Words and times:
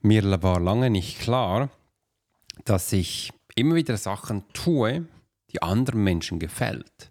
Mir 0.00 0.42
war 0.42 0.60
lange 0.60 0.90
nicht 0.90 1.18
klar, 1.18 1.70
dass 2.64 2.92
ich 2.92 3.32
immer 3.56 3.74
wieder 3.74 3.96
Sachen 3.96 4.44
tue, 4.52 5.06
die 5.50 5.62
anderen 5.62 6.04
Menschen 6.04 6.38
gefällt. 6.38 7.10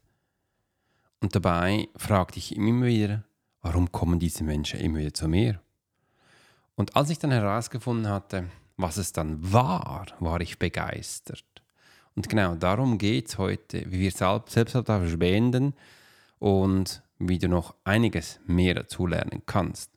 Und 1.20 1.36
dabei 1.36 1.90
fragte 1.96 2.40
ich 2.40 2.56
immer 2.56 2.86
wieder, 2.86 3.24
warum 3.62 3.92
kommen 3.92 4.20
diese 4.20 4.44
Menschen 4.44 4.80
immer 4.80 5.00
wieder 5.00 5.14
zu 5.14 5.28
mir? 5.28 5.60
Und 6.76 6.96
als 6.96 7.10
ich 7.10 7.20
dann 7.20 7.32
herausgefunden 7.32 8.08
hatte, 8.08 8.46
was 8.78 8.98
es 8.98 9.12
dann 9.12 9.52
war, 9.52 10.06
war 10.20 10.40
ich 10.40 10.60
begeistert. 10.60 11.44
Und 12.16 12.30
genau 12.30 12.56
darum 12.56 12.98
geht 12.98 13.28
es 13.28 13.38
heute, 13.38 13.84
wie 13.92 14.00
wir 14.00 14.12
Selbstsabotage 14.12 15.18
beenden 15.18 15.74
und 16.40 17.02
wie 17.20 17.40
du 17.40 17.50
noch 17.50 17.76
einiges 17.84 18.40
mehr 18.46 18.76
dazu 18.76 19.08
lernen 19.08 19.42
kannst. 19.46 19.97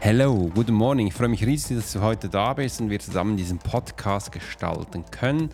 Hello, 0.00 0.48
good 0.54 0.70
morning. 0.70 1.08
Ich 1.08 1.14
freue 1.14 1.28
mich 1.28 1.44
riesig, 1.44 1.76
dass 1.76 1.92
du 1.92 2.00
heute 2.00 2.28
da 2.28 2.54
bist 2.54 2.80
und 2.80 2.88
wir 2.88 3.00
zusammen 3.00 3.36
diesen 3.36 3.58
Podcast 3.58 4.30
gestalten 4.30 5.04
können. 5.10 5.50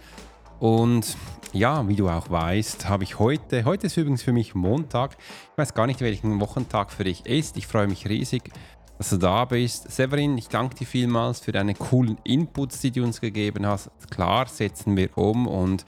Und 0.61 1.17
ja, 1.55 1.89
wie 1.89 1.97
du 1.97 2.11
auch 2.11 2.29
weißt, 2.29 2.87
habe 2.87 3.05
ich 3.05 3.19
heute, 3.19 3.65
heute 3.65 3.87
ist 3.87 3.97
übrigens 3.97 4.23
für 4.23 4.35
mich 4.35 4.55
Montag. 4.55 5.17
Ich 5.53 5.59
weiß 5.59 5.73
gar 5.73 5.87
nicht, 5.87 6.03
welchen 6.03 6.39
Wochentag 6.41 6.93
für 6.93 7.05
dich 7.05 7.25
ist. 7.25 7.57
Ich 7.57 7.67
freue 7.67 7.87
mich 7.87 8.07
riesig, 8.07 8.51
dass 8.99 9.09
du 9.09 9.17
da 9.17 9.47
bist. 9.47 9.91
Severin, 9.91 10.37
ich 10.37 10.49
danke 10.49 10.75
dir 10.75 10.87
vielmals 10.87 11.41
für 11.41 11.53
deine 11.53 11.73
coolen 11.75 12.19
Inputs, 12.23 12.81
die 12.81 12.91
du 12.91 13.03
uns 13.03 13.23
gegeben 13.23 13.67
hast. 13.67 13.91
Klar, 14.11 14.47
setzen 14.47 14.95
wir 14.95 15.17
um 15.17 15.47
und 15.47 15.87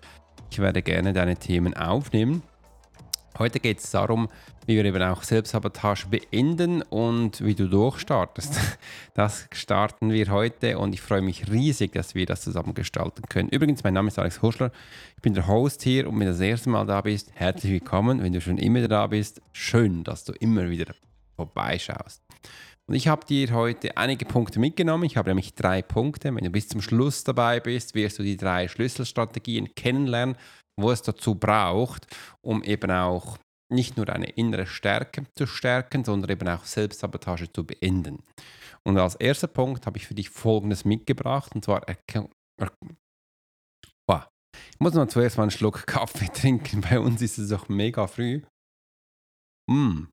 ich 0.50 0.60
werde 0.60 0.80
gerne 0.80 1.12
deine 1.12 1.36
Themen 1.36 1.76
aufnehmen. 1.76 2.42
Heute 3.38 3.60
geht 3.60 3.80
es 3.80 3.90
darum, 3.90 4.28
wie 4.66 4.76
wir 4.76 4.84
eben 4.84 5.02
auch 5.02 5.22
Selbstsabotage 5.22 6.08
beenden 6.08 6.82
und 6.82 7.44
wie 7.44 7.54
du 7.54 7.68
durchstartest. 7.68 8.58
Das 9.14 9.48
starten 9.52 10.10
wir 10.10 10.30
heute 10.30 10.78
und 10.78 10.92
ich 10.92 11.00
freue 11.00 11.22
mich 11.22 11.50
riesig, 11.50 11.92
dass 11.92 12.14
wir 12.14 12.26
das 12.26 12.42
zusammen 12.42 12.74
gestalten 12.74 13.22
können. 13.30 13.48
Übrigens, 13.48 13.82
mein 13.82 13.94
Name 13.94 14.08
ist 14.08 14.18
Alex 14.18 14.42
Huschler, 14.42 14.70
ich 15.16 15.22
bin 15.22 15.32
der 15.32 15.46
Host 15.46 15.82
hier 15.82 16.06
und 16.06 16.20
wenn 16.20 16.26
du 16.26 16.32
das 16.32 16.40
erste 16.40 16.68
Mal 16.68 16.84
da 16.84 17.00
bist, 17.00 17.30
herzlich 17.32 17.72
willkommen. 17.72 18.22
Wenn 18.22 18.34
du 18.34 18.42
schon 18.42 18.58
immer 18.58 18.86
da 18.88 19.06
bist, 19.06 19.40
schön, 19.52 20.04
dass 20.04 20.24
du 20.24 20.34
immer 20.34 20.68
wieder 20.68 20.94
vorbeischaust. 21.36 22.20
Und 22.86 22.94
ich 22.94 23.08
habe 23.08 23.24
dir 23.24 23.52
heute 23.52 23.96
einige 23.96 24.26
Punkte 24.26 24.60
mitgenommen. 24.60 25.04
Ich 25.04 25.16
habe 25.16 25.30
nämlich 25.30 25.54
drei 25.54 25.80
Punkte. 25.80 26.34
Wenn 26.34 26.44
du 26.44 26.50
bis 26.50 26.68
zum 26.68 26.82
Schluss 26.82 27.24
dabei 27.24 27.58
bist, 27.58 27.94
wirst 27.94 28.18
du 28.18 28.22
die 28.22 28.36
drei 28.36 28.68
Schlüsselstrategien 28.68 29.74
kennenlernen 29.74 30.36
wo 30.76 30.90
es 30.90 31.02
dazu 31.02 31.34
braucht, 31.34 32.06
um 32.42 32.62
eben 32.62 32.90
auch 32.90 33.38
nicht 33.68 33.96
nur 33.96 34.08
eine 34.08 34.30
innere 34.30 34.66
Stärke 34.66 35.24
zu 35.34 35.46
stärken, 35.46 36.04
sondern 36.04 36.30
eben 36.30 36.48
auch 36.48 36.64
Selbstsabotage 36.64 37.52
zu 37.52 37.64
beenden. 37.64 38.22
Und 38.84 38.98
als 38.98 39.16
erster 39.16 39.48
Punkt 39.48 39.86
habe 39.86 39.98
ich 39.98 40.06
für 40.06 40.14
dich 40.14 40.30
Folgendes 40.30 40.84
mitgebracht, 40.84 41.54
und 41.54 41.64
zwar 41.64 41.84
wow. 44.08 44.28
Ich 44.70 44.80
muss 44.80 44.94
noch 44.94 45.08
zuerst 45.08 45.36
mal 45.36 45.44
einen 45.44 45.50
Schluck 45.50 45.86
Kaffee 45.86 46.28
trinken. 46.28 46.82
Bei 46.82 47.00
uns 47.00 47.20
ist 47.22 47.38
es 47.38 47.48
doch 47.48 47.68
mega 47.68 48.06
früh. 48.06 48.42
Mm. 49.68 50.04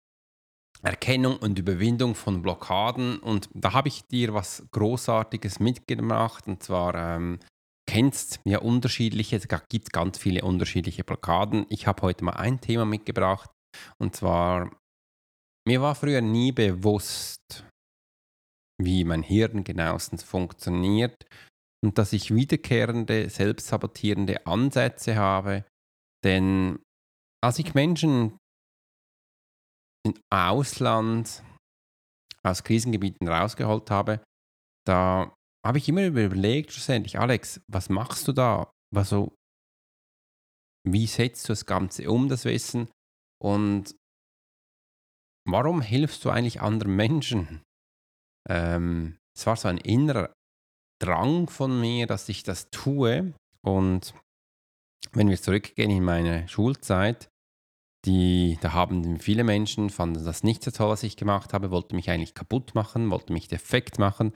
Erkennung 0.81 1.37
und 1.37 1.59
Überwindung 1.59 2.15
von 2.15 2.41
Blockaden. 2.41 3.19
Und 3.19 3.49
da 3.53 3.73
habe 3.73 3.87
ich 3.87 4.05
dir 4.07 4.33
was 4.33 4.65
Großartiges 4.71 5.59
mitgemacht. 5.59 6.47
Und 6.47 6.63
zwar 6.63 6.95
ähm, 6.95 7.39
kennst 7.93 8.39
ja 8.43 8.57
unterschiedliche, 8.57 9.35
es 9.35 9.47
gibt 9.69 9.93
ganz 9.93 10.17
viele 10.17 10.41
unterschiedliche 10.41 11.03
Blockaden. 11.03 11.67
Ich 11.69 11.85
habe 11.85 12.01
heute 12.01 12.23
mal 12.23 12.31
ein 12.31 12.59
Thema 12.59 12.85
mitgebracht 12.85 13.51
und 13.99 14.15
zwar, 14.15 14.71
mir 15.67 15.79
war 15.79 15.93
früher 15.93 16.21
nie 16.21 16.51
bewusst, 16.51 17.37
wie 18.81 19.03
mein 19.03 19.21
Hirn 19.21 19.63
genauestens 19.63 20.23
funktioniert 20.23 21.15
und 21.85 21.99
dass 21.99 22.13
ich 22.13 22.33
wiederkehrende, 22.33 23.29
selbstsabotierende 23.29 24.47
Ansätze 24.47 25.15
habe. 25.15 25.63
Denn 26.23 26.79
als 27.43 27.59
ich 27.59 27.75
Menschen 27.75 28.39
im 30.03 30.15
Ausland 30.31 31.43
aus 32.43 32.63
Krisengebieten 32.63 33.27
rausgeholt 33.27 33.91
habe, 33.91 34.23
da 34.87 35.31
habe 35.65 35.77
ich 35.77 35.87
immer 35.87 36.05
überlegt, 36.05 36.71
schlussendlich, 36.71 37.19
Alex, 37.19 37.61
was 37.67 37.89
machst 37.89 38.27
du 38.27 38.33
da? 38.33 38.71
Also, 38.95 39.35
wie 40.85 41.07
setzt 41.07 41.47
du 41.47 41.53
das 41.53 41.65
Ganze 41.65 42.09
um, 42.11 42.27
das 42.27 42.45
Wissen? 42.45 42.89
Und 43.41 43.95
warum 45.47 45.81
hilfst 45.81 46.23
du 46.25 46.29
eigentlich 46.29 46.61
anderen 46.61 46.95
Menschen? 46.95 47.63
Ähm, 48.49 49.17
es 49.35 49.45
war 49.45 49.55
so 49.55 49.69
ein 49.69 49.77
innerer 49.77 50.33
Drang 51.01 51.49
von 51.49 51.79
mir, 51.79 52.07
dass 52.07 52.29
ich 52.29 52.43
das 52.43 52.69
tue. 52.69 53.33
Und 53.65 54.13
wenn 55.13 55.29
wir 55.29 55.41
zurückgehen 55.41 55.91
in 55.91 56.03
meine 56.03 56.47
Schulzeit, 56.47 57.29
die, 58.05 58.57
da 58.61 58.73
haben 58.73 59.17
viele 59.19 59.43
Menschen, 59.43 59.89
fanden 59.89 60.25
das 60.25 60.43
nicht 60.43 60.63
so 60.63 60.71
toll, 60.71 60.89
was 60.89 61.03
ich 61.03 61.15
gemacht 61.15 61.53
habe, 61.53 61.71
wollten 61.71 61.95
mich 61.95 62.09
eigentlich 62.09 62.33
kaputt 62.33 62.75
machen, 62.75 63.09
wollten 63.09 63.33
mich 63.33 63.47
defekt 63.47 63.97
machen 63.97 64.33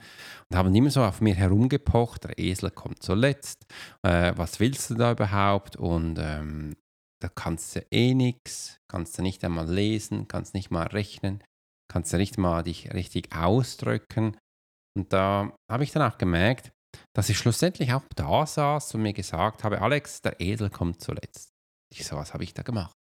und 0.48 0.56
haben 0.56 0.74
immer 0.74 0.90
so 0.90 1.02
auf 1.02 1.20
mir 1.20 1.34
herumgepocht, 1.34 2.24
der 2.24 2.38
Esel 2.38 2.70
kommt 2.70 3.02
zuletzt, 3.02 3.66
äh, 4.02 4.32
was 4.36 4.58
willst 4.60 4.88
du 4.90 4.94
da 4.94 5.12
überhaupt? 5.12 5.76
Und 5.76 6.18
ähm, 6.18 6.76
da 7.20 7.28
kannst 7.28 7.76
du 7.76 7.84
eh 7.90 8.14
nichts, 8.14 8.78
kannst 8.90 9.18
du 9.18 9.22
nicht 9.22 9.44
einmal 9.44 9.70
lesen, 9.70 10.28
kannst 10.28 10.54
nicht 10.54 10.70
mal 10.70 10.86
rechnen, 10.86 11.44
kannst 11.92 12.12
du 12.12 12.16
nicht 12.16 12.38
mal 12.38 12.62
dich 12.62 12.94
richtig 12.94 13.36
ausdrücken. 13.36 14.36
Und 14.96 15.12
da 15.12 15.52
habe 15.70 15.84
ich 15.84 15.92
dann 15.92 16.10
auch 16.10 16.16
gemerkt, 16.16 16.72
dass 17.14 17.28
ich 17.28 17.36
schlussendlich 17.36 17.92
auch 17.92 18.04
da 18.16 18.46
saß 18.46 18.94
und 18.94 19.02
mir 19.02 19.12
gesagt 19.12 19.62
habe, 19.62 19.82
Alex, 19.82 20.22
der 20.22 20.40
Esel 20.40 20.70
kommt 20.70 21.02
zuletzt. 21.02 21.50
Ich 21.92 22.06
so, 22.06 22.16
was 22.16 22.32
habe 22.32 22.44
ich 22.44 22.54
da 22.54 22.62
gemacht? 22.62 22.97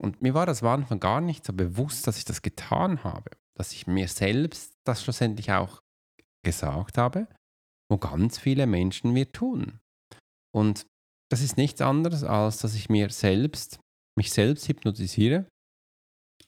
Und 0.00 0.22
mir 0.22 0.34
war 0.34 0.46
das 0.46 0.62
am 0.62 0.68
Anfang 0.68 1.00
gar 1.00 1.20
nicht 1.20 1.44
so 1.44 1.52
bewusst, 1.52 2.06
dass 2.06 2.18
ich 2.18 2.24
das 2.24 2.42
getan 2.42 3.04
habe, 3.04 3.30
dass 3.56 3.72
ich 3.72 3.86
mir 3.86 4.08
selbst 4.08 4.74
das 4.86 5.02
schlussendlich 5.02 5.52
auch 5.52 5.80
gesagt 6.44 6.98
habe, 6.98 7.28
wo 7.90 7.98
ganz 7.98 8.38
viele 8.38 8.66
Menschen 8.66 9.12
mir 9.12 9.30
tun. 9.30 9.80
Und 10.54 10.86
das 11.30 11.40
ist 11.40 11.56
nichts 11.56 11.80
anderes, 11.80 12.22
als 12.22 12.58
dass 12.58 12.74
ich 12.74 12.88
mir 12.88 13.10
selbst, 13.10 13.80
mich 14.16 14.32
selbst 14.32 14.68
hypnotisiere. 14.68 15.48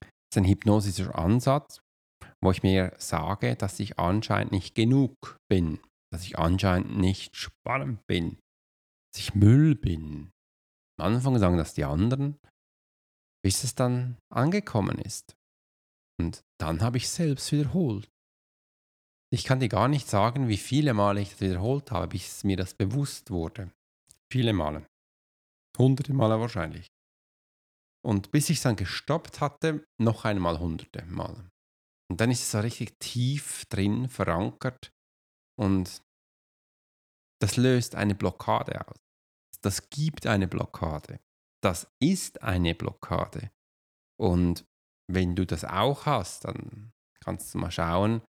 Das 0.01 0.11
ist 0.33 0.39
ein 0.39 0.45
hypnosischer 0.45 1.17
Ansatz, 1.17 1.81
wo 2.43 2.51
ich 2.51 2.63
mir 2.63 2.93
sage, 2.99 3.57
dass 3.57 3.81
ich 3.81 3.99
anscheinend 3.99 4.53
nicht 4.53 4.75
genug 4.75 5.15
bin, 5.49 5.81
dass 6.13 6.25
ich 6.25 6.39
anscheinend 6.39 6.99
nicht 6.99 7.37
spannend 7.37 8.01
bin, 8.07 8.39
dass 9.13 9.23
ich 9.23 9.35
Müll 9.35 9.75
bin. 9.75 10.31
Am 11.01 11.15
Anfang 11.15 11.39
sagen 11.39 11.57
das 11.57 11.75
die 11.75 11.85
anderen, 11.85 12.39
bis 13.47 13.63
es 13.63 13.77
dann 13.77 14.19
angekommen 14.29 14.99
ist. 14.99 15.37
Und 16.21 16.43
dann 16.59 16.81
habe 16.81 16.97
ich 16.97 17.09
selbst 17.09 17.53
wiederholt. 17.53 18.11
Ich 19.33 19.45
kann 19.45 19.61
dir 19.61 19.69
gar 19.69 19.87
nicht 19.87 20.09
sagen, 20.09 20.49
wie 20.49 20.57
viele 20.57 20.95
Male 20.95 21.21
ich 21.21 21.31
das 21.31 21.41
wiederholt 21.43 21.93
habe, 21.93 22.09
bis 22.09 22.43
mir 22.43 22.57
das 22.57 22.75
bewusst 22.75 23.31
wurde. 23.31 23.71
Viele 24.33 24.53
Male. 24.53 24.85
Hunderte 25.79 26.13
Male 26.13 26.41
wahrscheinlich. 26.41 26.89
Und 28.05 28.33
bis 28.33 28.51
ich 28.51 28.57
es 28.57 28.65
dann 28.65 28.75
gestoppt 28.75 29.41
hatte, 29.41 29.87
noch 29.97 30.25
einmal 30.25 30.59
hunderte 30.59 31.05
Male. 31.05 31.49
Und 32.11 32.21
dann 32.21 32.33
ist 32.33 32.41
es 32.41 32.51
so 32.51 32.59
richtig 32.59 32.99
tief 32.99 33.65
drin 33.67 34.09
verankert 34.09 34.91
und 35.57 36.03
das 37.41 37.57
löst 37.57 37.95
eine 37.95 38.17
Blockade 38.17 38.89
aus. 38.89 38.97
Das 39.63 39.89
gibt 39.89 40.27
eine 40.27 40.49
Blockade. 40.49 41.21
Das 41.67 41.89
ist 42.01 42.45
eine 42.45 42.77
Blockade. 42.77 43.51
Und 44.21 44.65
wenn 45.13 45.35
du 45.35 45.45
das 45.45 45.65
auch 45.65 46.07
hast, 46.07 46.45
dann 46.45 46.93
kannst 47.21 47.53
du 47.53 47.59
mal 47.59 47.73
schauen, 47.73 48.23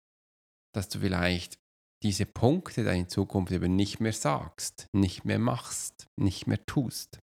dass 0.73 0.89
du 0.89 1.01
vielleicht 1.01 1.59
diese 2.05 2.27
Punkte 2.27 2.85
deine 2.85 3.09
Zukunft 3.09 3.51
eben 3.51 3.75
nicht 3.75 3.99
mehr 3.99 4.13
sagst, 4.13 4.87
nicht 4.95 5.25
mehr 5.25 5.41
machst, 5.41 6.07
nicht 6.17 6.47
mehr 6.47 6.65
tust. 6.65 7.19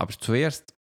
Aber 0.00 0.18
zuerst 0.18 0.74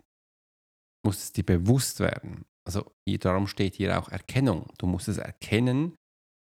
muss 1.05 1.25
es 1.25 1.32
dir 1.32 1.44
bewusst 1.44 1.99
werden. 1.99 2.44
Also 2.64 2.88
darum 3.19 3.49
steht 3.49 3.75
hier 3.75 3.99
auch 3.99 4.11
Erkennung. 4.11 4.73
Du 4.79 4.87
musst 4.87 5.09
es 5.09 5.19
erkennen, 5.19 5.97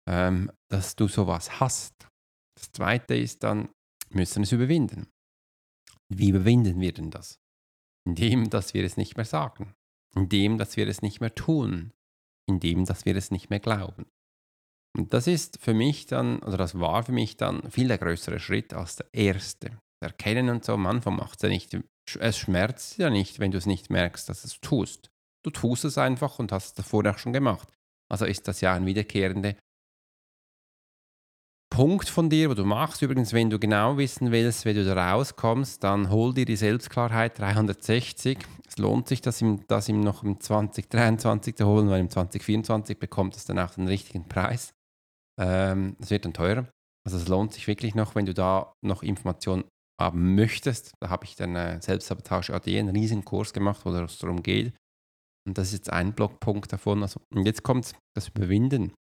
ähm, 0.09 0.51
dass 0.71 0.97
du 0.97 1.09
sowas 1.09 1.61
hast. 1.61 2.09
Das 2.57 2.73
zweite 2.73 3.17
ist 3.17 3.43
dann, 3.43 3.69
wir 4.09 4.21
müssen 4.21 4.45
es 4.45 4.53
überwinden. 4.53 5.11
Wie 6.11 6.31
überwinden 6.31 6.81
wir 6.81 6.95
denn 6.95 7.11
das? 7.11 7.39
Indem, 8.07 8.51
dass 8.51 8.75
wir 8.75 8.85
es 8.85 8.97
nicht 8.97 9.17
mehr 9.17 9.27
sagen. 9.27 9.75
Indem, 10.15 10.59
dass 10.59 10.77
wir 10.77 10.89
es 10.89 11.03
nicht 11.03 11.21
mehr 11.21 11.35
tun. 11.35 11.93
Indem, 12.47 12.85
dass 12.85 13.05
wir 13.05 13.17
es 13.17 13.31
nicht 13.31 13.51
mehr 13.51 13.61
glauben. 13.61 14.07
Und 14.97 15.13
das 15.13 15.27
ist 15.27 15.59
für 15.61 15.75
mich 15.75 16.07
dann, 16.07 16.41
oder 16.41 16.57
das 16.57 16.79
war 16.79 17.03
für 17.03 17.13
mich 17.13 17.37
dann 17.37 17.71
viel 17.71 17.89
der 17.89 17.99
größere 17.99 18.41
Schritt 18.41 18.73
als 18.75 18.97
der 18.97 19.07
erste. 19.13 19.79
Erkennen 20.01 20.49
und 20.49 20.65
so, 20.65 20.75
am 20.75 20.83
macht 20.83 21.37
es 21.37 21.43
ja 21.43 21.49
nicht, 21.49 21.77
es 22.19 22.39
schmerzt 22.39 22.99
ja 22.99 23.11
nicht, 23.11 23.39
wenn 23.39 23.51
du 23.51 23.59
es 23.59 23.67
nicht 23.67 23.91
merkst, 23.91 24.29
dass 24.29 24.45
es 24.45 24.61
tust. 24.61 25.11
Du 25.45 25.51
tust 25.51 25.85
es 25.85 25.99
einfach 25.99 26.39
und 26.39 26.53
hast 26.53 26.67
es 26.67 26.75
davor 26.75 27.07
auch 27.07 27.19
schon 27.19 27.33
gemacht. 27.33 27.69
Also 28.11 28.25
ist 28.25 28.49
das 28.49 28.61
ja 28.61 28.75
ein 28.75 28.87
wiederkehrender 28.87 29.55
Punkt 31.79 32.09
von 32.09 32.29
dir, 32.29 32.51
wo 32.51 32.55
du 32.55 32.65
machst. 32.65 33.03
Übrigens, 33.03 33.33
wenn 33.33 33.51
du 33.51 33.61
genau 33.61 33.99
wissen 33.99 34.33
willst, 34.33 34.65
wie 34.65 34.75
du 34.75 34.85
da 34.85 35.13
rauskommst, 35.13 35.85
dann 35.85 36.11
hol 36.11 36.35
dir 36.35 36.45
die 36.45 36.57
Selbstklarheit 36.57 37.39
360. 37.39 38.37
Es 38.67 38.79
lohnt 38.79 39.07
sich, 39.07 39.21
das 39.21 39.41
ihm, 39.41 39.65
das 39.69 39.89
ihm 39.89 40.01
noch 40.01 40.25
im 40.25 40.41
2023 40.41 41.55
zu 41.55 41.69
holen, 41.69 41.89
weil 41.89 42.01
im 42.01 42.11
2024 42.11 42.99
bekommt 42.99 43.37
es 43.37 43.45
dann 43.45 43.61
auch 43.61 43.71
den 43.71 43.87
richtigen 43.87 44.27
Preis. 44.27 44.75
Ähm, 45.41 45.95
es 46.01 46.11
wird 46.11 46.25
dann 46.25 46.35
teurer. 46.35 46.67
Also 47.07 47.17
es 47.17 47.29
lohnt 47.29 47.53
sich 47.53 47.69
wirklich 47.69 47.95
noch, 47.95 48.17
wenn 48.17 48.27
du 48.27 48.35
da 48.35 48.73
noch 48.85 49.05
Informationen 49.05 49.63
haben 50.01 50.35
möchtest. 50.35 50.95
Da 50.99 51.11
habe 51.11 51.27
ich 51.27 51.37
dann 51.37 51.55
äh, 51.55 51.81
Selbstsabotage 51.81 52.53
AD, 52.53 52.77
einen 52.77 52.97
riesigen 52.97 53.25
Kurs 53.25 53.53
gemacht, 53.53 53.83
wo 53.85 53.91
es 53.91 54.19
darum 54.19 54.43
geht. 54.43 54.73
Und 55.47 55.57
das 55.57 55.69
ist 55.69 55.75
jetzt 55.75 55.93
ein 55.93 56.13
Blockpunkt 56.13 56.73
davon. 56.73 57.03
Also, 57.03 57.21
und 57.33 57.47
jetzt 57.47 57.63
kommt 57.63 57.93
das 58.17 58.31
Überwinden. 58.31 58.95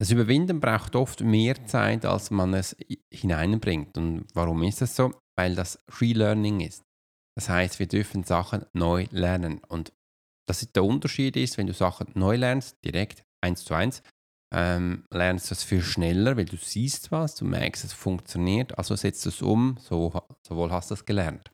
Das 0.00 0.10
Überwinden 0.10 0.60
braucht 0.60 0.96
oft 0.96 1.20
mehr 1.20 1.66
Zeit, 1.66 2.04
als 2.04 2.30
man 2.30 2.54
es 2.54 2.76
hineinbringt. 3.12 3.96
Und 3.96 4.26
warum 4.34 4.62
ist 4.64 4.80
das 4.80 4.96
so? 4.96 5.12
Weil 5.36 5.54
das 5.54 5.78
Relearning 6.00 6.60
ist. 6.60 6.82
Das 7.36 7.48
heißt, 7.48 7.78
wir 7.78 7.86
dürfen 7.86 8.24
Sachen 8.24 8.64
neu 8.72 9.06
lernen. 9.10 9.60
Und 9.68 9.92
das 10.48 10.60
der 10.72 10.84
Unterschied 10.84 11.36
ist, 11.36 11.58
wenn 11.58 11.66
du 11.66 11.74
Sachen 11.74 12.08
neu 12.14 12.36
lernst, 12.36 12.76
direkt 12.84 13.22
eins 13.42 13.64
zu 13.64 13.74
eins, 13.74 14.02
ähm, 14.54 15.04
lernst 15.12 15.50
du 15.50 15.54
es 15.54 15.64
viel 15.64 15.82
schneller, 15.82 16.36
weil 16.36 16.44
du 16.44 16.56
siehst 16.56 17.10
was, 17.10 17.34
du 17.34 17.44
merkst, 17.44 17.84
es 17.84 17.92
funktioniert, 17.92 18.76
also 18.78 18.94
setzt 18.94 19.26
es 19.26 19.42
um, 19.42 19.76
so, 19.80 20.12
sowohl 20.46 20.70
hast 20.70 20.90
du 20.90 20.94
es 20.94 21.04
gelernt. 21.04 21.50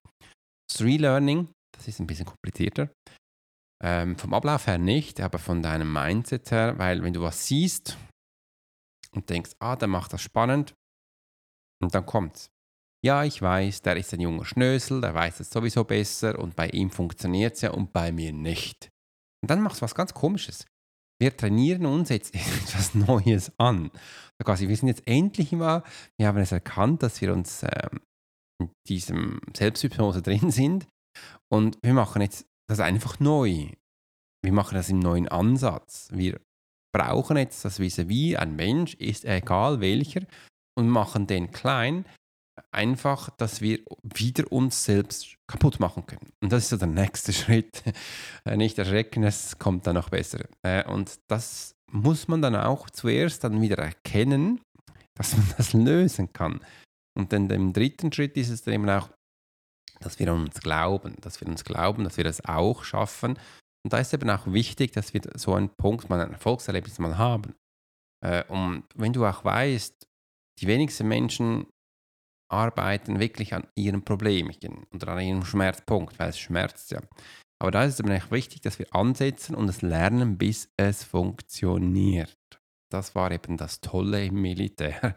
Das 0.71 0.83
Relearning, 0.83 1.49
das 1.75 1.89
ist 1.89 1.99
ein 2.01 2.07
bisschen 2.07 2.27
komplizierter. 2.27 2.91
Ähm, 3.83 4.17
vom 4.17 4.35
Ablauf 4.35 4.67
her 4.67 4.77
nicht, 4.77 5.21
aber 5.21 5.39
von 5.39 5.63
deinem 5.63 5.91
Mindset 5.91 6.51
her, 6.51 6.79
weil 6.79 7.03
wenn 7.03 7.15
du 7.15 7.23
was 7.23 7.47
siehst 7.47 7.97
und 9.15 9.29
denkst, 9.31 9.53
ah, 9.59 9.77
der 9.77 9.89
macht 9.89 10.13
das 10.13 10.23
spannend, 10.23 10.75
und 11.83 11.95
dann 11.95 12.05
kommt's. 12.05 12.51
Ja, 13.03 13.25
ich 13.25 13.41
weiß, 13.41 13.81
der 13.81 13.97
ist 13.97 14.13
ein 14.13 14.21
junger 14.21 14.45
Schnösel, 14.45 15.01
der 15.01 15.15
weiß 15.15 15.41
es 15.41 15.51
sowieso 15.51 15.85
besser 15.85 16.39
und 16.39 16.55
bei 16.55 16.69
ihm 16.69 16.91
funktioniert 16.91 17.55
es 17.55 17.63
ja 17.63 17.71
und 17.71 17.93
bei 17.95 18.13
mir 18.13 18.33
nicht. 18.33 18.91
Und 19.43 19.51
dann 19.51 19.63
machst 19.63 19.81
du 19.81 19.83
was 19.83 19.95
ganz 19.95 20.13
Komisches 20.13 20.67
wir 21.21 21.37
trainieren 21.37 21.87
uns 21.87 22.09
jetzt 22.09 22.35
etwas 22.35 22.95
Neues 22.95 23.53
an. 23.59 23.91
Quasi, 24.43 24.69
wir 24.69 24.77
sind 24.77 24.89
jetzt 24.89 25.07
endlich 25.07 25.53
mal, 25.53 25.85
wir 26.19 26.27
haben 26.27 26.39
es 26.39 26.51
erkannt, 26.51 27.03
dass 27.03 27.21
wir 27.21 27.33
uns 27.33 27.63
ähm, 27.63 28.01
in 28.59 28.71
diesem 28.89 29.41
Selbsthypnose 29.55 30.23
drin 30.23 30.51
sind 30.51 30.89
und 31.53 31.79
wir 31.83 31.93
machen 31.93 32.23
jetzt 32.23 32.47
das 32.69 32.81
einfach 32.81 33.21
neu. 33.21 33.69
Wir 34.43 34.53
machen 34.53 34.75
das 34.75 34.89
im 34.89 34.99
neuen 34.99 35.29
Ansatz. 35.29 36.09
Wir 36.13 36.41
brauchen 36.93 37.37
jetzt 37.37 37.65
das 37.65 37.79
Wissen 37.79 38.09
wie 38.09 38.37
ein 38.37 38.57
Mensch, 38.57 38.95
ist 38.95 39.25
egal 39.25 39.81
welcher, 39.81 40.23
und 40.77 40.89
machen 40.89 41.27
den 41.27 41.51
klein, 41.51 42.05
einfach, 42.73 43.31
dass 43.31 43.61
wir 43.61 43.81
wieder 44.03 44.51
uns 44.53 44.85
selbst 44.85 45.37
kaputt 45.47 45.81
machen 45.81 46.07
können. 46.07 46.31
Und 46.43 46.53
das 46.53 46.65
ist 46.65 46.71
so 46.71 46.77
der 46.77 46.89
nächste 46.89 47.33
Schritt. 47.33 47.83
Äh, 48.45 48.57
nicht 48.57 48.79
erschrecken, 48.79 49.25
es 49.25 49.59
kommt 49.59 49.87
dann 49.87 49.95
noch 49.95 50.11
besser. 50.11 50.45
Äh, 50.63 50.85
und 50.89 51.19
das 51.29 51.75
muss 51.91 52.29
man 52.29 52.43
dann 52.43 52.55
auch 52.55 52.91
zuerst 52.91 53.45
dann 53.45 53.61
wieder 53.61 53.79
erkennen, 53.79 54.61
dass 55.15 55.37
man 55.37 55.47
das 55.57 55.73
lösen 55.73 56.33
kann. 56.33 56.61
Und 57.17 57.33
dann 57.33 57.51
im 57.51 57.73
dritten 57.73 58.13
Schritt 58.13 58.37
ist 58.37 58.51
es 58.51 58.63
dann 58.63 58.75
eben 58.75 58.89
auch, 58.89 59.11
dass 60.01 60.19
wir 60.19 60.33
uns 60.33 60.61
glauben, 60.61 61.17
dass 61.21 61.41
wir 61.41 61.49
uns 61.49 61.65
glauben, 61.65 62.05
dass 62.05 62.17
wir 62.17 62.25
das 62.25 62.45
auch 62.45 62.85
schaffen. 62.85 63.39
Und 63.85 63.93
da 63.93 63.99
ist 63.99 64.13
eben 64.13 64.29
auch 64.31 64.47
wichtig, 64.47 64.93
dass 64.93 65.15
wir 65.15 65.23
so 65.35 65.55
einen 65.55 65.71
Punkt, 65.71 66.11
mal 66.11 66.21
ein 66.21 66.33
Erfolgserlebnis 66.33 66.99
mal 66.99 67.17
haben. 67.17 67.55
Äh, 68.25 68.45
und 68.49 68.85
wenn 68.95 69.13
du 69.13 69.25
auch 69.25 69.45
weißt, 69.45 70.07
die 70.61 70.67
wenigsten 70.67 71.09
Menschen 71.09 71.67
arbeiten 72.51 73.21
wirklich 73.21 73.55
an 73.55 73.67
ihrem 73.77 74.05
Problemchen 74.05 74.87
oder 74.93 75.09
an 75.09 75.21
ihrem 75.21 75.45
Schmerzpunkt, 75.45 76.19
weil 76.19 76.31
es 76.31 76.39
schmerzt 76.39 76.91
ja. 76.91 77.01
Aber 77.61 77.71
da 77.71 77.85
ist 77.85 77.95
es 77.95 78.01
eben 78.01 78.31
wichtig, 78.31 78.63
dass 78.63 78.79
wir 78.79 78.95
ansetzen 78.95 79.55
und 79.55 79.69
es 79.69 79.83
lernen, 79.83 80.39
bis 80.39 80.71
es 80.77 81.05
funktioniert. 81.05 82.37
Das 82.91 83.15
war 83.15 83.31
eben 83.31 83.57
das 83.57 83.81
Tolle 83.81 84.25
im 84.27 84.41
Militär. 84.41 85.15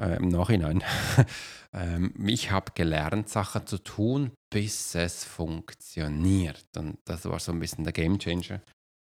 Äh, 0.00 0.16
Im 0.16 0.28
Nachhinein. 0.28 0.84
ähm, 1.72 2.14
ich 2.26 2.50
habe 2.50 2.72
gelernt, 2.74 3.28
Sachen 3.28 3.66
zu 3.66 3.78
tun, 3.78 4.32
bis 4.52 4.94
es 4.94 5.24
funktioniert. 5.24 6.66
Und 6.76 6.98
das 7.04 7.24
war 7.24 7.40
so 7.40 7.52
ein 7.52 7.60
bisschen 7.60 7.84
der 7.84 7.92
Game 7.92 8.18
Changer. 8.18 8.62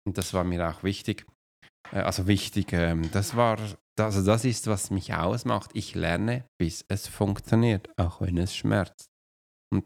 Und 0.07 0.17
das 0.17 0.33
war 0.33 0.43
mir 0.43 0.67
auch 0.67 0.83
wichtig. 0.83 1.27
Äh, 1.91 1.99
also 1.99 2.27
wichtig, 2.27 2.73
ähm, 2.73 3.09
das 3.11 3.35
war 3.35 3.57
also 4.05 4.23
das 4.23 4.45
ist, 4.45 4.67
was 4.67 4.91
mich 4.91 5.13
ausmacht. 5.13 5.71
Ich 5.73 5.95
lerne, 5.95 6.45
bis 6.57 6.85
es 6.87 7.07
funktioniert, 7.07 7.89
auch 7.97 8.21
wenn 8.21 8.37
es 8.37 8.55
schmerzt. 8.55 9.09
Und 9.71 9.85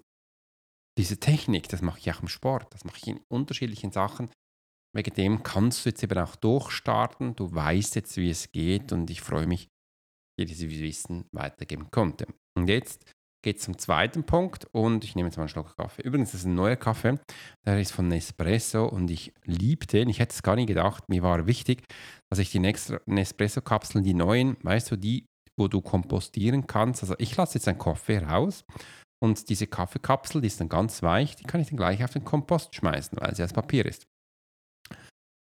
diese 0.98 1.20
Technik, 1.20 1.70
das 1.70 1.82
mache 1.82 2.00
ich 2.00 2.12
auch 2.12 2.22
im 2.22 2.28
Sport, 2.28 2.74
das 2.74 2.86
mache 2.86 2.98
ich 2.98 3.08
in 3.08 3.22
unterschiedlichen 3.32 3.92
Sachen. 3.92 4.30
Wegen 4.96 5.16
dem 5.16 5.44
kannst 5.44 5.86
du 5.86 5.90
jetzt 5.90 6.04
eben 6.04 6.20
auch 6.20 6.36
durchstarten. 6.36 7.36
Du 7.36 7.54
weißt 7.54 7.96
jetzt, 7.96 8.16
wie 8.18 8.30
es 8.30 8.52
geht 8.52 8.92
und 8.92 9.10
ich 9.10 9.22
freue 9.22 9.48
mich, 9.48 9.68
dir 10.40 10.46
dieses 10.46 10.70
Wissen 10.70 11.26
weitergeben 11.32 11.90
konnte. 11.92 12.26
Und 12.58 12.70
jetzt 12.70 13.06
geht 13.44 13.58
es 13.58 13.64
zum 13.64 13.78
zweiten 13.78 14.24
Punkt 14.24 14.66
und 14.72 15.04
ich 15.04 15.16
nehme 15.16 15.28
jetzt 15.28 15.38
mal 15.38 15.44
einen 15.44 15.50
Schluck 15.50 15.76
Kaffee. 15.76 16.02
Übrigens, 16.02 16.32
das 16.32 16.42
ist 16.42 16.48
ein 16.48 16.56
neuer 16.56 16.78
Kaffee, 16.78 17.20
der 17.66 17.80
ist 17.80 17.92
von 17.92 18.08
Nespresso 18.08 18.86
und 18.86 19.12
ich 19.12 19.34
liebe 19.44 19.86
den. 19.86 20.10
Ich 20.10 20.20
hätte 20.20 20.34
es 20.34 20.44
gar 20.44 20.56
nicht 20.56 20.68
gedacht. 20.68 21.10
Mir 21.10 21.24
war 21.24 21.46
wichtig, 21.46 21.84
dass 22.32 22.40
ich 22.40 22.52
die 22.52 22.60
Nespresso-Kapseln, 22.60 24.04
die 24.04 24.14
neuen, 24.14 24.58
weißt 24.64 24.92
du, 24.92 24.96
die, 24.96 25.26
wo 25.58 25.68
du 25.68 25.82
kompostieren 25.82 26.68
kannst. 26.68 27.04
Also 27.04 27.16
ich 27.18 27.36
lasse 27.36 27.56
jetzt 27.56 27.68
einen 27.68 27.78
Kaffee 27.78 28.20
raus 28.20 28.64
und 29.22 29.50
diese 29.50 29.68
Kaffeekapsel, 29.68 30.42
die 30.42 30.48
ist 30.48 30.60
dann 30.60 30.70
ganz 30.70 31.04
weich, 31.04 31.36
die 31.36 31.44
kann 31.44 31.62
ich 31.62 31.68
dann 31.68 31.78
gleich 31.78 32.04
auf 32.04 32.14
den 32.14 32.24
Kompost 32.24 32.74
schmeißen, 32.76 33.20
weil 33.22 33.36
sie 33.36 33.44
aus 33.44 33.54
Papier 33.54 33.86
ist. 33.86 34.06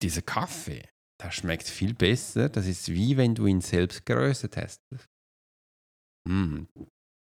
Dieser 0.01 0.21
Kaffee, 0.21 0.88
der 1.21 1.31
schmeckt 1.31 1.67
viel 1.67 1.93
besser. 1.93 2.49
Das 2.49 2.65
ist 2.65 2.89
wie 2.89 3.17
wenn 3.17 3.35
du 3.35 3.45
ihn 3.45 3.61
selbst 3.61 4.05
geröstet 4.05 4.57
hast. 4.57 4.81
Mm, 6.27 6.63